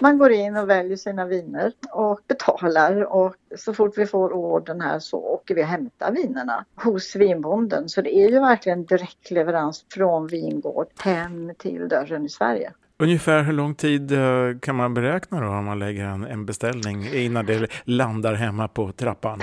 man 0.00 0.18
går 0.18 0.32
in 0.32 0.56
och 0.56 0.70
väljer 0.70 0.96
sina 0.96 1.26
viner 1.26 1.72
och 1.92 2.20
betalar 2.28 3.12
och 3.12 3.34
så 3.56 3.74
fort 3.74 3.98
vi 3.98 4.06
får 4.06 4.32
ordern 4.32 4.80
här 4.80 4.98
så 4.98 5.16
åker 5.18 5.54
vi 5.54 5.62
och 5.62 5.66
hämtar 5.66 6.12
vinerna 6.12 6.64
hos 6.76 7.16
vinbonden. 7.16 7.88
Så 7.88 8.02
det 8.02 8.16
är 8.16 8.30
ju 8.30 8.40
verkligen 8.40 8.84
direktleverans 8.84 9.84
från 9.94 10.26
vingård 10.26 10.86
hem 10.98 11.52
till 11.58 11.88
dörren 11.88 12.24
i 12.24 12.28
Sverige. 12.28 12.72
Ungefär 12.98 13.42
hur 13.42 13.52
lång 13.52 13.74
tid 13.74 14.12
eh, 14.12 14.58
kan 14.60 14.76
man 14.76 14.94
beräkna 14.94 15.40
då 15.40 15.46
om 15.46 15.64
man 15.64 15.78
lägger 15.78 16.04
en 16.04 16.46
beställning 16.46 17.06
innan 17.14 17.46
det 17.46 17.70
landar 17.84 18.34
hemma 18.34 18.68
på 18.68 18.92
trappan? 18.92 19.40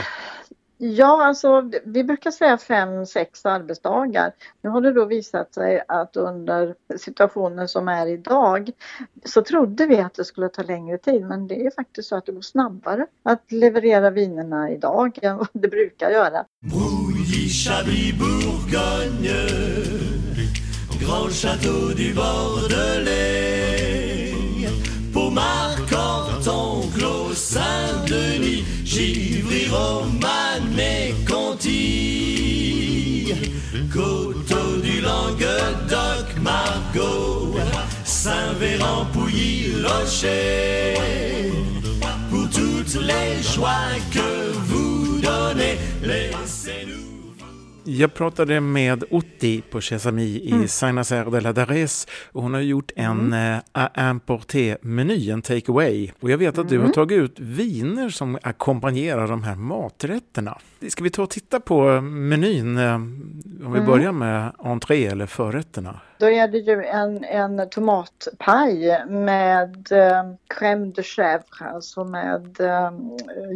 Ja, 0.84 1.26
alltså 1.26 1.72
vi 1.86 2.04
brukar 2.04 2.32
säga 2.32 2.58
fem, 2.58 3.06
sex 3.06 3.46
arbetsdagar. 3.46 4.32
Nu 4.62 4.70
har 4.70 4.82
det 4.82 4.92
då 4.92 5.06
visat 5.06 5.54
sig 5.54 5.84
att 5.88 6.16
under 6.16 6.76
situationen 6.98 7.68
som 7.68 7.88
är 7.88 8.08
idag 8.08 8.72
så 9.26 9.42
trodde 9.42 9.86
vi 9.86 9.98
att 9.98 10.14
det 10.14 10.26
skulle 10.26 10.50
ta 10.50 10.64
längre 10.64 10.98
tid 10.98 11.22
men 11.26 11.48
det 11.48 11.66
är 11.66 11.72
faktiskt 11.72 12.10
så 12.10 12.16
att 12.16 12.26
det 12.26 12.32
går 12.32 12.42
snabbare 12.42 13.06
att 13.24 13.52
leverera 13.52 14.10
vinerna 14.10 14.72
idag 14.72 15.20
än 15.22 15.38
vad 15.38 15.48
det 15.54 15.68
brukar 15.68 16.10
göra. 16.10 16.46
Brouilly, 16.60 17.50
Ivry, 29.02 29.68
Romane, 29.68 30.70
mais 30.76 31.16
Conti, 31.28 31.74
Coteau 33.92 34.78
du 34.84 35.02
Languedoc, 35.02 36.28
Margot, 36.40 37.56
Saint-Véran, 38.06 39.08
Pouilly, 39.12 39.74
Locher, 39.82 41.52
pour 42.30 42.48
toutes 42.50 43.02
les 43.02 43.42
joies 43.42 43.98
que 44.14 44.52
vous 44.68 45.20
donnez, 45.20 45.80
laissez-nous. 46.04 47.01
Jag 47.84 48.14
pratade 48.14 48.62
med 48.62 49.04
Otti 49.10 49.62
på 49.62 49.82
Chesami 49.82 50.24
i 50.24 50.52
mm. 50.52 50.68
Saint-Nazaire 50.68 51.30
de 51.30 51.40
la 51.42 51.52
Darès 51.54 52.08
och 52.32 52.44
hon 52.44 52.54
har 52.54 52.62
gjort 52.62 52.92
en 52.96 53.34
mm. 53.34 53.62
äh, 53.74 54.10
importé-meny, 54.10 55.30
en 55.30 55.42
take 55.42 55.72
away. 55.72 56.12
Och 56.20 56.32
jag 56.32 56.38
vet 56.38 56.50
att 56.50 56.58
mm. 56.58 56.68
du 56.70 56.78
har 56.78 56.84
mm. 56.84 56.94
tagit 56.94 57.18
ut 57.20 57.40
viner 57.40 58.10
som 58.10 58.38
ackompanjerar 58.44 59.28
de 59.28 59.44
här 59.44 59.56
maträtterna. 59.56 60.58
Ska 60.88 61.04
vi 61.04 61.10
ta 61.10 61.24
och 61.24 61.30
titta 61.30 61.60
på 61.60 62.02
menyn 62.02 62.78
eh, 62.78 62.96
om 62.96 63.32
vi 63.60 63.80
mm. 63.80 63.86
börjar 63.86 64.12
med 64.12 64.52
entré 64.60 65.06
eller 65.06 65.26
förrätterna? 65.26 66.00
Då 66.22 66.30
är 66.30 66.48
det 66.48 66.58
ju 66.58 66.84
en, 66.84 67.24
en 67.24 67.70
tomatpaj 67.70 69.06
med 69.08 69.92
eh, 69.92 70.34
crème 70.48 70.94
de 70.94 71.02
chèvre, 71.02 71.66
alltså 71.74 72.04
med 72.04 72.60
eh, 72.60 72.92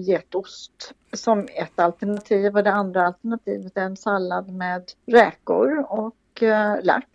getost 0.07 0.93
som 1.13 1.39
ett 1.39 1.79
alternativ 1.79 2.57
och 2.57 2.63
det 2.63 2.71
andra 2.71 3.05
alternativet 3.07 3.77
är 3.77 3.81
en 3.81 3.97
sallad 3.97 4.49
med 4.53 4.83
räkor 5.05 5.85
och 5.89 6.43
eh, 6.43 6.75
lax, 6.83 7.09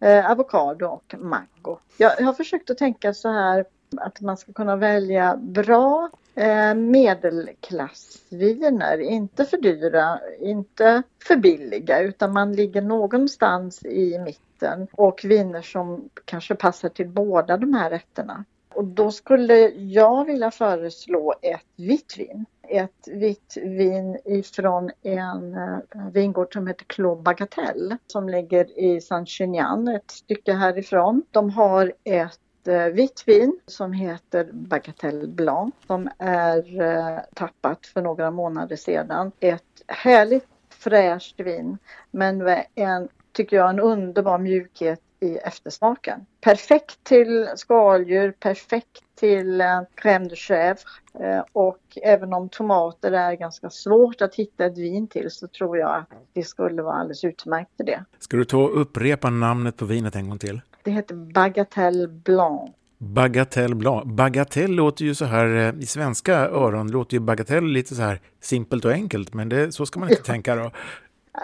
eh, 0.00 0.30
avokado 0.30 0.86
och 0.86 1.14
mango. 1.18 1.78
Jag, 1.96 2.12
jag 2.18 2.26
har 2.26 2.32
försökt 2.32 2.70
att 2.70 2.78
tänka 2.78 3.14
så 3.14 3.28
här 3.28 3.64
att 3.96 4.20
man 4.20 4.36
ska 4.36 4.52
kunna 4.52 4.76
välja 4.76 5.36
bra 5.36 6.10
eh, 6.34 6.74
medelklassviner, 6.74 8.98
inte 8.98 9.44
för 9.44 9.56
dyra, 9.56 10.20
inte 10.40 11.02
för 11.24 11.36
billiga 11.36 12.00
utan 12.00 12.32
man 12.32 12.52
ligger 12.52 12.82
någonstans 12.82 13.84
i 13.84 14.18
mitten 14.18 14.86
och 14.92 15.20
viner 15.24 15.62
som 15.62 16.08
kanske 16.24 16.54
passar 16.54 16.88
till 16.88 17.08
båda 17.08 17.56
de 17.56 17.74
här 17.74 17.90
rätterna. 17.90 18.44
Och 18.74 18.84
då 18.84 19.10
skulle 19.10 19.54
jag 19.68 20.24
vilja 20.24 20.50
föreslå 20.50 21.34
ett 21.42 21.66
vitt 21.76 22.18
vin. 22.18 22.46
Ett 22.68 23.08
vitt 23.08 23.56
vin 23.56 24.18
ifrån 24.24 24.90
en 25.02 25.54
eh, 25.54 25.78
vingård 26.12 26.52
som 26.52 26.66
heter 26.66 26.84
Clos 26.84 27.24
Bagatelle 27.24 27.98
som 28.06 28.28
ligger 28.28 28.78
i 28.78 29.00
Saint-Genian, 29.00 29.88
ett 29.88 30.10
stycke 30.10 30.52
härifrån. 30.52 31.22
De 31.30 31.50
har 31.50 31.92
ett 32.04 32.40
ett 32.60 32.68
eh, 32.68 32.84
vitt 32.84 33.22
vin 33.26 33.60
som 33.66 33.92
heter 33.92 34.48
Bagatelle 34.52 35.26
Blanc 35.26 35.74
som 35.86 36.10
är 36.18 36.80
eh, 36.82 37.18
tappat 37.34 37.86
för 37.86 38.02
några 38.02 38.30
månader 38.30 38.76
sedan. 38.76 39.32
Ett 39.40 39.62
härligt 39.86 40.46
fräscht 40.68 41.40
vin 41.40 41.78
men 42.10 42.38
med 42.38 42.66
en, 42.74 43.08
tycker 43.32 43.56
jag, 43.56 43.70
en 43.70 43.80
underbar 43.80 44.38
mjukhet 44.38 45.00
i 45.20 45.36
eftersmaken. 45.36 46.26
Perfekt 46.40 47.04
till 47.04 47.48
skaldjur, 47.56 48.32
perfekt 48.32 49.02
till 49.14 49.60
eh, 49.60 49.80
crème 49.94 50.28
de 50.28 50.36
chèvre 50.36 51.44
och 51.52 51.98
även 52.02 52.32
om 52.32 52.48
tomater 52.48 53.12
är 53.12 53.34
ganska 53.34 53.70
svårt 53.70 54.22
att 54.22 54.34
hitta 54.34 54.66
ett 54.66 54.78
vin 54.78 55.06
till 55.06 55.30
så 55.30 55.48
tror 55.48 55.78
jag 55.78 55.96
att 55.96 56.08
det 56.32 56.42
skulle 56.42 56.82
vara 56.82 56.94
alldeles 56.94 57.24
utmärkt 57.24 57.70
för 57.76 57.84
det. 57.84 58.04
Ska 58.18 58.36
du 58.36 58.44
ta 58.44 58.58
och 58.58 58.80
upprepa 58.80 59.30
namnet 59.30 59.76
på 59.76 59.84
vinet 59.84 60.16
en 60.16 60.28
gång 60.28 60.38
till? 60.38 60.60
Det 60.82 60.90
heter 60.90 61.14
Bagatelle 61.14 62.08
Blanc. 62.08 62.70
Bagatelle 62.98 63.74
Blanc. 63.74 64.04
Bagatelle 64.04 64.74
låter 64.74 65.04
ju 65.04 65.14
så 65.14 65.24
här, 65.24 65.46
eh, 65.56 65.82
i 65.82 65.86
svenska 65.86 66.36
öron 66.36 66.90
låter 66.90 67.14
ju 67.14 67.20
bagatell 67.20 67.64
lite 67.64 67.94
så 67.94 68.02
här 68.02 68.20
simpelt 68.40 68.84
och 68.84 68.92
enkelt, 68.92 69.34
men 69.34 69.48
det, 69.48 69.72
så 69.72 69.86
ska 69.86 70.00
man 70.00 70.10
inte 70.10 70.22
tänka 70.22 70.56
då. 70.56 70.70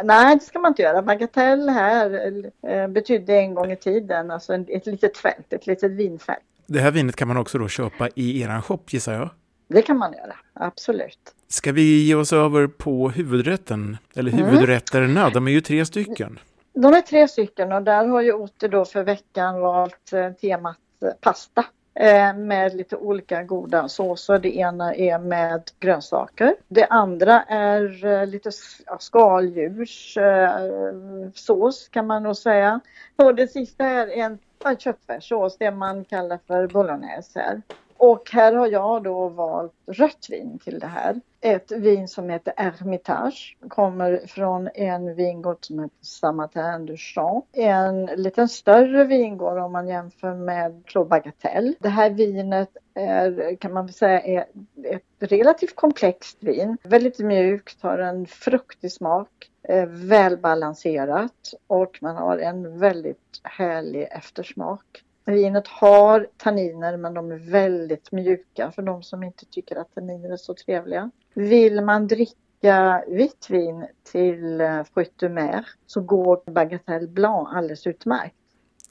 Nej, 0.04 0.36
det 0.36 0.44
ska 0.44 0.58
man 0.58 0.70
inte 0.70 0.82
göra. 0.82 1.02
Bagatell 1.02 1.68
här 1.68 2.42
eh, 2.68 2.88
betydde 2.88 3.36
en 3.36 3.54
gång 3.54 3.72
i 3.72 3.76
tiden 3.76 4.30
alltså 4.30 4.54
ett 4.54 4.86
litet 4.86 5.16
fält, 5.16 5.52
ett 5.52 5.66
litet 5.66 5.90
vinfält. 5.90 6.38
Det 6.66 6.80
här 6.80 6.90
vinet 6.90 7.16
kan 7.16 7.28
man 7.28 7.36
också 7.36 7.58
då 7.58 7.68
köpa 7.68 8.08
i 8.14 8.42
eran 8.42 8.62
shop 8.62 8.80
gissar 8.88 9.12
jag? 9.14 9.30
Det 9.68 9.82
kan 9.82 9.98
man 9.98 10.12
göra, 10.12 10.36
absolut. 10.52 11.18
Ska 11.48 11.72
vi 11.72 12.06
ge 12.06 12.14
oss 12.14 12.32
över 12.32 12.66
på 12.66 13.10
huvudrätten? 13.10 13.96
Eller 14.14 14.32
mm. 14.32 14.44
huvudrätterna, 14.44 15.30
de 15.30 15.46
är 15.48 15.52
ju 15.52 15.60
tre 15.60 15.86
stycken. 15.86 16.38
De 16.78 16.94
är 16.94 17.00
tre 17.00 17.28
stycken 17.28 17.72
och 17.72 17.82
där 17.82 18.06
har 18.06 18.20
ju 18.20 18.32
Otte 18.32 18.68
då 18.68 18.84
för 18.84 19.02
veckan 19.02 19.60
valt 19.60 20.12
eh, 20.12 20.32
temat 20.32 20.76
eh, 21.02 21.10
pasta. 21.20 21.64
Eh, 21.94 22.34
med 22.34 22.74
lite 22.74 22.96
olika 22.96 23.42
goda 23.42 23.88
såser. 23.88 24.38
Det 24.38 24.56
ena 24.56 24.94
är 24.94 25.18
med 25.18 25.62
grönsaker. 25.80 26.54
Det 26.68 26.86
andra 26.86 27.42
är 27.42 28.26
lite 28.26 28.50
skaldjurssås 28.98 31.88
kan 31.88 32.06
man 32.06 32.22
nog 32.22 32.36
säga. 32.36 32.80
Och 33.16 33.34
det 33.34 33.48
sista 33.48 33.84
är 33.84 34.06
en 34.06 34.38
köttfärssås, 34.78 35.58
det 35.58 35.70
man 35.70 36.04
kallar 36.04 36.38
för 36.46 36.66
bolognese 36.66 37.40
här. 37.40 37.62
Och 37.98 38.30
här 38.32 38.52
har 38.52 38.66
jag 38.66 39.02
då 39.02 39.28
valt 39.28 39.72
rött 39.86 40.26
vin 40.30 40.58
till 40.58 40.78
det 40.78 40.86
här. 40.86 41.20
Ett 41.40 41.72
vin 41.72 42.08
som 42.08 42.30
heter 42.30 42.52
Hermitage. 42.56 43.56
Kommer 43.68 44.26
från 44.26 44.68
en 44.74 45.14
vingård 45.14 45.56
som 45.60 45.78
heter 45.78 45.96
Samatin 46.00 46.86
du 46.86 46.96
Champ. 46.96 47.44
En 47.52 48.06
lite 48.06 48.48
större 48.48 49.04
vingård 49.04 49.58
om 49.58 49.72
man 49.72 49.88
jämför 49.88 50.34
med 50.34 50.82
Clos 50.86 51.08
Bagatelle. 51.08 51.74
Det 51.80 51.88
här 51.88 52.10
vinet 52.10 52.76
är, 52.94 53.56
kan 53.56 53.72
man 53.72 53.88
säga, 53.88 54.20
är 54.20 54.46
ett 54.84 55.02
relativt 55.18 55.76
komplext 55.76 56.38
vin. 56.40 56.78
Väldigt 56.82 57.18
mjukt, 57.18 57.82
har 57.82 57.98
en 57.98 58.26
fruktig 58.26 58.92
smak. 58.92 59.28
Eh, 59.68 59.86
välbalanserat 59.86 61.54
och 61.66 61.98
man 62.00 62.16
har 62.16 62.38
en 62.38 62.78
väldigt 62.78 63.40
härlig 63.42 64.08
eftersmak. 64.10 65.02
Vinet 65.26 65.68
har 65.68 66.26
tanniner 66.36 66.96
men 66.96 67.14
de 67.14 67.32
är 67.32 67.50
väldigt 67.50 68.12
mjuka 68.12 68.72
för 68.74 68.82
de 68.82 69.02
som 69.02 69.22
inte 69.22 69.46
tycker 69.46 69.76
att 69.76 69.94
tanniner 69.94 70.30
är 70.32 70.36
så 70.36 70.54
trevliga. 70.54 71.10
Vill 71.34 71.84
man 71.84 72.06
dricka 72.06 73.04
vitt 73.08 73.50
vin 73.50 73.86
till 74.12 74.60
eh, 74.60 74.84
Fruit 74.94 75.12
du 75.16 75.28
Mer 75.28 75.66
så 75.86 76.00
går 76.00 76.50
Bagatelle 76.50 77.06
Blanc 77.06 77.48
alldeles 77.52 77.86
utmärkt. 77.86 78.34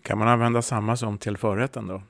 Kan 0.01 0.17
man 0.17 0.27
använda 0.27 0.61
samma 0.61 0.97
som 0.97 1.17
till 1.17 1.37
förrätten 1.37 1.87
då? 1.87 2.01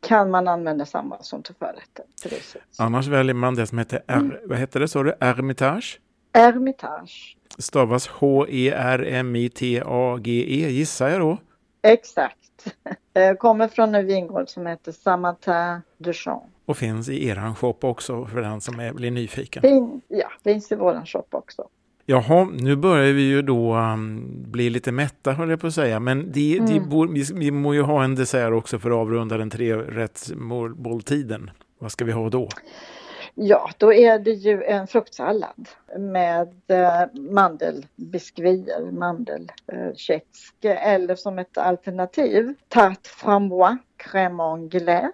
Kan 0.00 0.30
man 0.30 0.48
använda 0.48 0.86
samma 0.86 1.22
som 1.22 1.42
till 1.42 1.54
förrätten, 1.54 2.04
precis. 2.22 2.56
Annars 2.78 3.06
väljer 3.06 3.34
man 3.34 3.54
det 3.54 3.66
som 3.66 3.78
heter, 3.78 4.02
R, 4.06 4.16
mm. 4.16 4.36
vad 4.44 4.58
heter 4.58 4.80
det, 4.80 4.88
sa 4.88 5.02
du, 5.02 5.14
Ermitage? 5.20 6.00
Ermitage. 6.32 7.36
Stavas 7.58 8.08
H-E-R-M-I-T-A-G-E, 8.08 9.36
-E, 10.66 10.68
gissar 10.68 11.08
jag 11.08 11.20
då? 11.20 11.38
Exakt. 11.82 12.41
Eh, 13.14 13.34
kommer 13.34 13.68
från 13.68 13.94
en 13.94 14.06
vingård 14.06 14.48
som 14.48 14.66
heter 14.66 14.92
Samantha 14.92 15.82
Duchamp. 15.98 16.42
Och 16.66 16.76
finns 16.76 17.08
i 17.08 17.28
eran 17.28 17.54
shop 17.54 17.76
också 17.80 18.26
för 18.26 18.40
den 18.40 18.60
som 18.60 18.80
är, 18.80 18.92
blir 18.92 19.10
nyfiken? 19.10 19.62
Fin, 19.62 20.00
ja, 20.08 20.28
finns 20.44 20.72
i 20.72 20.74
våran 20.74 21.06
shop 21.06 21.24
också. 21.30 21.68
Jaha, 22.06 22.48
nu 22.52 22.76
börjar 22.76 23.12
vi 23.12 23.22
ju 23.22 23.42
då 23.42 23.74
um, 23.74 24.24
bli 24.50 24.70
lite 24.70 24.92
mätta 24.92 25.32
höll 25.32 25.50
jag 25.50 25.60
på 25.60 25.66
att 25.66 25.74
säga. 25.74 26.00
Men 26.00 26.32
de, 26.32 26.58
mm. 26.58 26.66
de 26.66 26.80
bor, 26.80 27.08
vi, 27.08 27.24
vi 27.34 27.50
må 27.50 27.74
ju 27.74 27.82
ha 27.82 28.04
en 28.04 28.14
dessert 28.14 28.52
också 28.52 28.78
för 28.78 28.90
att 28.90 28.96
avrunda 28.96 29.36
den 29.36 29.50
tre 29.50 29.76
rättsmåltiden. 29.76 31.50
Vad 31.78 31.92
ska 31.92 32.04
vi 32.04 32.12
ha 32.12 32.28
då? 32.30 32.48
Ja, 33.34 33.70
då 33.78 33.92
är 33.92 34.18
det 34.18 34.30
ju 34.30 34.64
en 34.64 34.86
fruktsallad 34.86 35.68
med 35.98 36.54
eh, 36.66 37.04
mandelbiskvier, 37.14 38.90
mandelkex 38.90 40.26
eller 40.62 41.14
som 41.14 41.38
ett 41.38 41.58
alternativ 41.58 42.54
tarte 42.68 43.08
frambois 43.08 43.78
crème 43.96 44.42
anglais. 44.42 45.12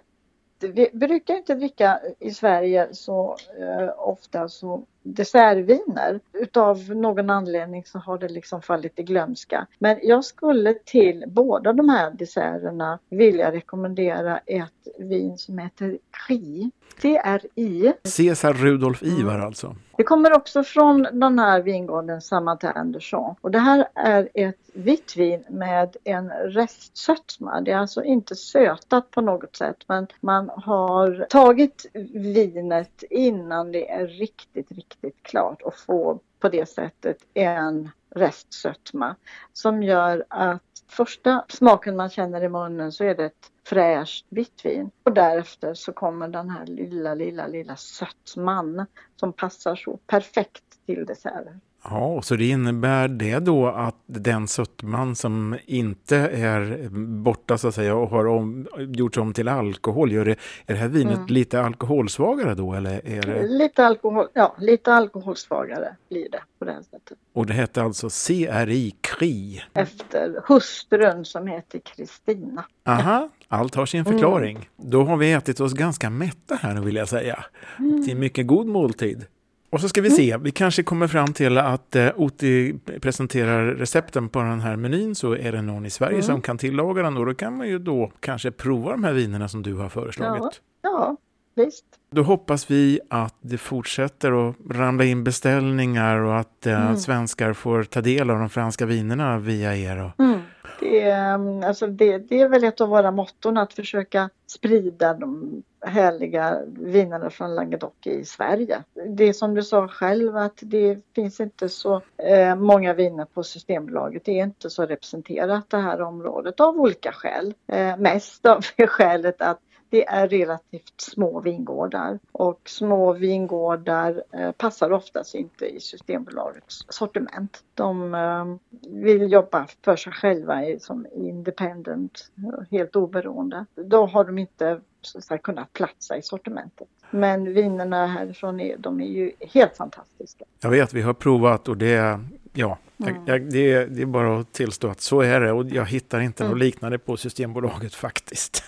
Vi 0.59 0.89
brukar 0.93 1.35
inte 1.35 1.55
dricka 1.55 1.99
i 2.19 2.31
Sverige 2.31 2.87
så 2.91 3.37
eh, 3.59 3.89
ofta 3.97 4.49
så 4.49 4.83
dessertviner. 5.03 6.19
Utav 6.33 6.89
någon 6.89 7.29
anledning 7.29 7.85
så 7.85 7.99
har 7.99 8.17
det 8.17 8.27
liksom 8.27 8.61
fallit 8.61 8.99
i 8.99 9.03
glömska. 9.03 9.67
Men 9.79 9.99
jag 10.03 10.25
skulle 10.25 10.73
till 10.73 11.23
båda 11.27 11.73
de 11.73 11.89
här 11.89 12.11
desserterna 12.11 12.99
vilja 13.09 13.51
rekommendera 13.51 14.37
ett 14.37 14.87
vin 14.97 15.37
som 15.37 15.57
heter 15.57 15.97
Cri. 16.27 16.71
CRI. 17.01 17.93
Cesar 18.03 18.53
Rudolf 18.53 19.03
Ivar 19.03 19.39
alltså. 19.39 19.75
Det 19.97 20.03
kommer 20.03 20.33
också 20.33 20.63
från 20.63 21.07
den 21.13 21.39
här 21.39 21.61
vingården 21.61 22.21
Samantin 22.21 22.91
de 22.91 22.99
Champ. 22.99 23.37
Och 23.41 23.51
det 23.51 23.59
här 23.59 23.87
är 23.95 24.29
ett 24.33 24.55
vitt 24.73 25.17
vin 25.17 25.43
med 25.49 25.97
en 26.03 26.29
restsötma. 26.29 27.61
Det 27.61 27.71
är 27.71 27.77
alltså 27.77 28.03
inte 28.03 28.35
sötat 28.35 29.11
på 29.11 29.21
något 29.21 29.55
sätt 29.55 29.77
men 29.87 30.07
man 30.21 30.49
har 30.55 31.25
tagit 31.29 31.85
vinet 32.13 33.03
innan 33.09 33.71
det 33.71 33.91
är 33.91 34.07
riktigt, 34.07 34.71
riktigt 34.71 34.88
klart 35.21 35.61
och 35.61 35.75
få 35.75 36.19
på 36.39 36.49
det 36.49 36.65
sättet 36.65 37.17
en 37.33 37.89
restsötma 38.09 39.15
som 39.53 39.83
gör 39.83 40.25
att 40.29 40.61
första 40.87 41.45
smaken 41.47 41.95
man 41.95 42.09
känner 42.09 42.43
i 42.43 42.49
munnen 42.49 42.91
så 42.91 43.03
är 43.03 43.15
det 43.15 43.25
ett 43.25 43.51
fräscht 43.65 44.25
vitt 44.29 44.65
vin. 44.65 44.91
Och 45.03 45.13
därefter 45.13 45.73
så 45.73 45.93
kommer 45.93 46.27
den 46.27 46.49
här 46.49 46.65
lilla, 46.65 47.13
lilla, 47.13 47.47
lilla 47.47 47.75
sötman 47.75 48.85
som 49.15 49.33
passar 49.33 49.75
så 49.75 49.97
perfekt 49.97 50.63
till 50.85 51.05
desserten. 51.05 51.61
Ja, 51.83 52.21
så 52.21 52.35
det 52.35 52.45
innebär 52.45 53.07
det 53.07 53.39
då 53.39 53.67
att 53.67 53.95
den 54.05 54.47
sötman 54.47 55.15
som 55.15 55.57
inte 55.65 56.17
är 56.17 56.89
borta 57.23 57.57
så 57.57 57.67
att 57.67 57.75
säga 57.75 57.95
och 57.95 58.09
har 58.09 58.27
om, 58.27 58.67
gjorts 58.77 59.17
om 59.17 59.33
till 59.33 59.47
alkohol, 59.47 60.11
gör 60.11 60.25
det, 60.25 60.35
är 60.65 60.73
det 60.73 60.79
här 60.79 60.87
vinet 60.87 61.17
mm. 61.17 61.27
lite 61.27 61.61
alkoholsvagare 61.61 62.55
då 62.55 62.73
eller? 62.73 63.07
Är 63.07 63.21
det... 63.21 63.47
Lite, 63.47 63.85
alkohol, 63.85 64.27
ja, 64.33 64.55
lite 64.59 64.93
alkoholsvagare 64.93 65.95
blir 66.09 66.29
det 66.31 66.41
på 66.59 66.65
det 66.65 66.83
sättet. 66.83 67.17
Och 67.33 67.45
det 67.45 67.53
hette 67.53 67.81
alltså 67.81 68.09
CRI 68.09 68.95
KRI? 69.01 69.61
Efter 69.73 70.41
hustrun 70.47 71.25
som 71.25 71.47
heter 71.47 71.79
Kristina. 71.79 72.65
Aha, 72.85 73.29
allt 73.47 73.75
har 73.75 73.85
sin 73.85 74.05
förklaring. 74.05 74.55
Mm. 74.55 74.91
Då 74.91 75.03
har 75.03 75.17
vi 75.17 75.33
ätit 75.33 75.59
oss 75.59 75.73
ganska 75.73 76.09
mätta 76.09 76.55
här 76.55 76.73
nu 76.73 76.81
vill 76.81 76.95
jag 76.95 77.09
säga. 77.09 77.45
Mm. 77.79 78.05
Till 78.05 78.17
mycket 78.17 78.47
god 78.47 78.67
måltid. 78.67 79.25
Och 79.69 79.81
så 79.81 79.89
ska 79.89 80.01
vi 80.01 80.09
se, 80.09 80.37
vi 80.37 80.51
kanske 80.51 80.83
kommer 80.83 81.07
fram 81.07 81.33
till 81.33 81.57
att 81.57 81.95
eh, 81.95 82.09
Oti 82.15 82.79
presenterar 83.01 83.65
recepten 83.65 84.29
på 84.29 84.39
den 84.39 84.59
här 84.59 84.75
menyn 84.75 85.15
så 85.15 85.35
är 85.35 85.51
det 85.51 85.61
någon 85.61 85.85
i 85.85 85.89
Sverige 85.89 86.13
mm. 86.13 86.23
som 86.23 86.41
kan 86.41 86.57
tillaga 86.57 87.03
den 87.03 87.17
och 87.17 87.25
då 87.25 87.33
kan 87.33 87.57
man 87.57 87.67
ju 87.67 87.79
då 87.79 88.11
kanske 88.19 88.51
prova 88.51 88.91
de 88.91 89.03
här 89.03 89.13
vinerna 89.13 89.47
som 89.47 89.63
du 89.63 89.75
har 89.75 89.89
föreslagit. 89.89 90.61
Ja, 90.81 90.89
ja 90.91 91.17
visst. 91.55 91.85
Då 92.11 92.21
hoppas 92.23 92.71
vi 92.71 92.99
att 93.09 93.35
det 93.41 93.57
fortsätter 93.57 94.49
att 94.49 94.55
ramla 94.69 95.03
in 95.03 95.23
beställningar 95.23 96.17
och 96.17 96.39
att 96.39 96.65
eh, 96.65 96.81
mm. 96.81 96.97
svenskar 96.97 97.53
får 97.53 97.83
ta 97.83 98.01
del 98.01 98.29
av 98.29 98.39
de 98.39 98.49
franska 98.49 98.85
vinerna 98.85 99.39
via 99.39 99.75
er. 99.75 100.03
Och... 100.03 100.19
Mm. 100.19 100.39
Det, 100.79 101.01
är, 101.01 101.35
mm, 101.35 101.63
alltså 101.63 101.87
det, 101.87 102.17
det, 102.17 102.41
är 102.41 102.49
väl 102.49 102.63
ett 102.63 102.81
av 102.81 102.89
våra 102.89 103.11
motton 103.11 103.57
att 103.57 103.73
försöka 103.73 104.29
sprida 104.47 105.13
de 105.13 105.63
härliga 105.81 106.59
vinerna 106.65 107.29
från 107.29 107.55
Languedoc 107.55 107.93
i 108.05 108.25
Sverige. 108.25 108.83
Det 109.07 109.23
är 109.23 109.33
som 109.33 109.53
du 109.55 109.63
sa 109.63 109.87
själv 109.87 110.37
att 110.37 110.59
det 110.61 110.97
finns 111.15 111.39
inte 111.39 111.69
så 111.69 112.01
eh, 112.17 112.55
många 112.55 112.93
viner 112.93 113.25
på 113.25 113.43
Systembolaget. 113.43 114.25
Det 114.25 114.39
är 114.39 114.43
inte 114.43 114.69
så 114.69 114.85
representerat 114.85 115.69
det 115.69 115.77
här 115.77 116.01
området 116.01 116.59
av 116.59 116.79
olika 116.79 117.11
skäl. 117.11 117.53
Eh, 117.67 117.97
mest 117.97 118.45
av 118.45 118.61
skälet 118.87 119.41
att 119.41 119.59
det 119.89 120.07
är 120.07 120.27
relativt 120.27 121.01
små 121.01 121.39
vingårdar 121.39 122.19
och 122.31 122.61
små 122.65 123.13
vingårdar 123.13 124.23
eh, 124.31 124.51
passar 124.51 124.91
oftast 124.91 125.35
inte 125.35 125.65
i 125.65 125.79
Systembolagets 125.79 126.85
sortiment. 126.89 127.63
De 127.73 128.13
eh, 128.13 128.45
vill 128.89 129.31
jobba 129.31 129.67
för 129.85 129.95
sig 129.95 130.13
själva 130.13 130.61
som 130.79 131.05
independent, 131.13 132.31
helt 132.71 132.95
oberoende. 132.95 133.65
Då 133.75 134.05
har 134.05 134.23
de 134.23 134.37
inte 134.37 134.81
så 135.01 135.37
kunnat 135.37 135.73
platsa 135.73 136.17
i 136.17 136.21
sortimentet. 136.21 136.87
Men 137.11 137.53
vinerna 137.53 138.05
härifrån 138.05 138.59
är, 138.59 138.77
de 138.77 139.01
är 139.01 139.07
ju 139.07 139.31
helt 139.39 139.77
fantastiska. 139.77 140.45
Jag 140.61 140.69
vet, 140.69 140.93
vi 140.93 141.01
har 141.01 141.13
provat 141.13 141.67
och 141.67 141.77
det, 141.77 142.19
ja, 142.53 142.77
Mm. 143.03 143.21
Jag, 143.25 143.41
det, 143.41 143.85
det, 143.85 144.01
är 144.01 144.05
bara 144.05 144.39
att 144.39 144.53
tillstå 144.53 144.87
att 144.87 145.01
så 145.01 145.21
är 145.21 145.41
det 145.41 145.51
och 145.51 145.69
jag 145.69 145.85
hittar 145.85 146.19
inte 146.19 146.43
mm. 146.43 146.51
något 146.51 146.59
liknande 146.59 146.97
på 146.97 147.17
Systembolaget 147.17 147.95
faktiskt. 147.95 148.63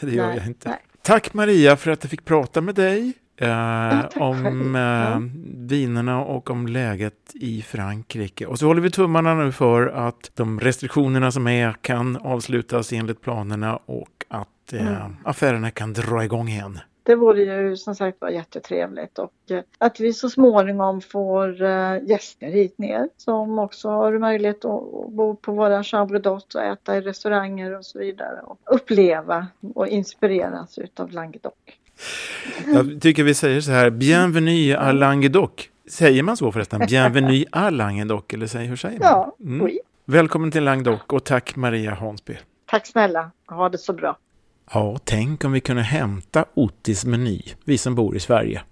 det 0.00 0.10
gör 0.10 0.26
nej, 0.26 0.36
jag 0.36 0.46
inte. 0.46 0.68
Nej. 0.68 0.78
Tack 1.02 1.34
Maria 1.34 1.76
för 1.76 1.90
att 1.90 2.04
jag 2.04 2.10
fick 2.10 2.24
prata 2.24 2.60
med 2.60 2.74
dig 2.74 3.12
eh, 3.36 4.04
om 4.16 4.76
eh, 4.76 5.18
vinerna 5.68 6.24
och 6.24 6.50
om 6.50 6.66
läget 6.66 7.14
i 7.34 7.62
Frankrike. 7.62 8.46
Och 8.46 8.58
så 8.58 8.66
håller 8.66 8.80
vi 8.80 8.90
tummarna 8.90 9.34
nu 9.34 9.52
för 9.52 9.86
att 9.86 10.30
de 10.34 10.60
restriktionerna 10.60 11.32
som 11.32 11.46
är 11.46 11.72
kan 11.72 12.16
avslutas 12.16 12.92
enligt 12.92 13.20
planerna 13.20 13.76
och 13.76 14.24
att 14.28 14.72
eh, 14.72 14.86
mm. 14.86 15.16
affärerna 15.24 15.70
kan 15.70 15.92
dra 15.92 16.24
igång 16.24 16.48
igen. 16.48 16.78
Det 17.02 17.14
vore 17.14 17.42
ju 17.42 17.76
som 17.76 17.94
sagt 17.94 18.20
var 18.20 18.28
jättetrevligt 18.28 19.18
och 19.18 19.32
eh, 19.50 19.62
att 19.78 20.00
vi 20.00 20.12
så 20.12 20.30
småningom 20.30 21.00
får 21.00 21.62
eh, 21.62 22.02
gäster 22.02 22.46
hit 22.46 22.78
ner 22.78 23.08
som 23.16 23.58
också 23.58 23.88
har 23.88 24.18
möjlighet 24.18 24.64
att 24.64 24.82
bo 25.08 25.36
på 25.36 25.52
våra 25.52 25.84
chambre 25.84 26.18
d'hôte 26.18 26.56
och 26.56 26.62
äta 26.62 26.96
i 26.96 27.00
restauranger 27.00 27.78
och 27.78 27.84
så 27.84 27.98
vidare 27.98 28.40
och 28.44 28.58
uppleva 28.64 29.46
och 29.74 29.88
inspireras 29.88 30.78
utav 30.78 31.10
Languedoc. 31.10 31.54
Jag 32.66 33.02
tycker 33.02 33.24
vi 33.24 33.34
säger 33.34 33.60
så 33.60 33.70
här, 33.70 33.90
bienvenue 33.90 34.76
à 34.76 34.92
Languedoc. 34.92 35.50
Säger 35.88 36.22
man 36.22 36.36
så 36.36 36.52
förresten? 36.52 36.80
Bienvenue 36.88 37.44
à 37.52 37.70
Languedoc, 37.70 38.24
eller 38.34 38.58
hur 38.58 38.76
säger 38.76 38.98
man? 38.98 39.08
Ja, 39.08 39.36
mm. 39.40 39.78
Välkommen 40.04 40.50
till 40.50 40.64
Languedoc 40.64 41.00
och 41.06 41.24
tack 41.24 41.56
Maria 41.56 41.94
Hansby. 41.94 42.36
Tack 42.66 42.86
snälla, 42.86 43.30
ha 43.46 43.68
det 43.68 43.78
så 43.78 43.92
bra. 43.92 44.16
Ja, 44.72 44.98
tänk 45.04 45.44
om 45.44 45.52
vi 45.52 45.60
kunde 45.60 45.82
hämta 45.82 46.44
Ottis 46.54 47.04
meny, 47.04 47.42
vi 47.64 47.78
som 47.78 47.94
bor 47.94 48.16
i 48.16 48.20
Sverige. 48.20 48.62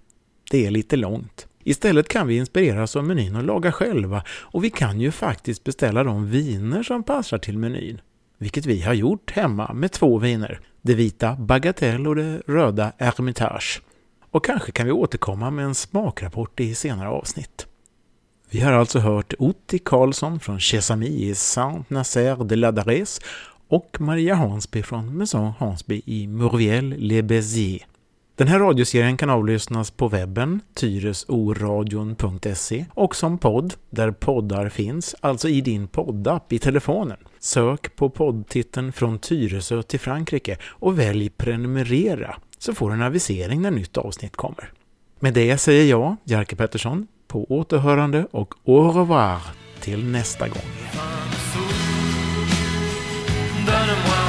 Det 0.51 0.65
är 0.65 0.71
lite 0.71 0.95
långt. 0.95 1.47
Istället 1.63 2.07
kan 2.07 2.27
vi 2.27 2.37
inspireras 2.37 2.95
av 2.95 3.03
menyn 3.03 3.35
och 3.35 3.43
laga 3.43 3.71
själva 3.71 4.23
och 4.29 4.63
vi 4.63 4.69
kan 4.69 5.01
ju 5.01 5.11
faktiskt 5.11 5.63
beställa 5.63 6.03
de 6.03 6.29
viner 6.29 6.83
som 6.83 7.03
passar 7.03 7.37
till 7.37 7.57
menyn. 7.57 8.01
Vilket 8.37 8.65
vi 8.65 8.81
har 8.81 8.93
gjort 8.93 9.31
hemma 9.31 9.73
med 9.73 9.91
två 9.91 10.17
viner. 10.17 10.59
Det 10.81 10.93
vita 10.93 11.35
Bagatelle 11.35 12.09
och 12.09 12.15
det 12.15 12.41
röda 12.47 12.91
Hermitage. 12.97 13.81
Och 14.31 14.45
kanske 14.45 14.71
kan 14.71 14.85
vi 14.85 14.91
återkomma 14.91 15.51
med 15.51 15.65
en 15.65 15.75
smakrapport 15.75 16.59
i 16.59 16.75
senare 16.75 17.09
avsnitt. 17.09 17.67
Vi 18.51 18.59
har 18.59 18.73
alltså 18.73 18.99
hört 18.99 19.33
Otti 19.39 19.79
Karlsson 19.79 20.39
från 20.39 20.59
Chesami 20.59 21.07
i 21.07 21.35
Saint-Nazaire 21.35 22.43
de 22.43 22.55
la 22.55 22.71
Darès 22.71 23.21
och 23.69 23.97
Maria 23.99 24.35
Hansby 24.35 24.83
från 24.83 25.17
Maison 25.17 25.53
Hansby 25.59 26.01
i 26.05 26.27
Mourviel-les-Béziers. 26.27 27.85
Den 28.35 28.47
här 28.47 28.59
radioserien 28.59 29.17
kan 29.17 29.29
avlyssnas 29.29 29.91
på 29.91 30.07
webben, 30.07 30.61
tyresoradion.se 30.73 32.85
och 32.93 33.15
som 33.15 33.37
podd, 33.37 33.73
där 33.89 34.11
poddar 34.11 34.69
finns, 34.69 35.15
alltså 35.21 35.49
i 35.49 35.61
din 35.61 35.87
poddapp 35.87 36.53
i 36.53 36.59
telefonen. 36.59 37.17
Sök 37.39 37.95
på 37.95 38.09
poddtiteln 38.09 38.91
Från 38.91 39.19
Tyresö 39.19 39.83
till 39.83 39.99
Frankrike 39.99 40.57
och 40.63 40.99
välj 40.99 41.29
prenumerera 41.29 42.35
så 42.57 42.73
får 42.73 42.89
du 42.89 42.95
en 42.95 43.01
avisering 43.01 43.61
när 43.61 43.71
nytt 43.71 43.97
avsnitt 43.97 44.35
kommer. 44.35 44.71
Med 45.19 45.33
det 45.33 45.57
säger 45.57 45.85
jag, 45.85 46.15
Jerker 46.23 46.55
Pettersson, 46.55 47.07
på 47.27 47.51
återhörande 47.51 48.27
och 48.31 48.53
au 48.63 48.91
revoir 48.91 49.39
till 49.81 50.05
nästa 50.05 50.47
gång. 50.47 50.61
burn 53.69 53.89
and 53.89 54.03
wild. 54.09 54.28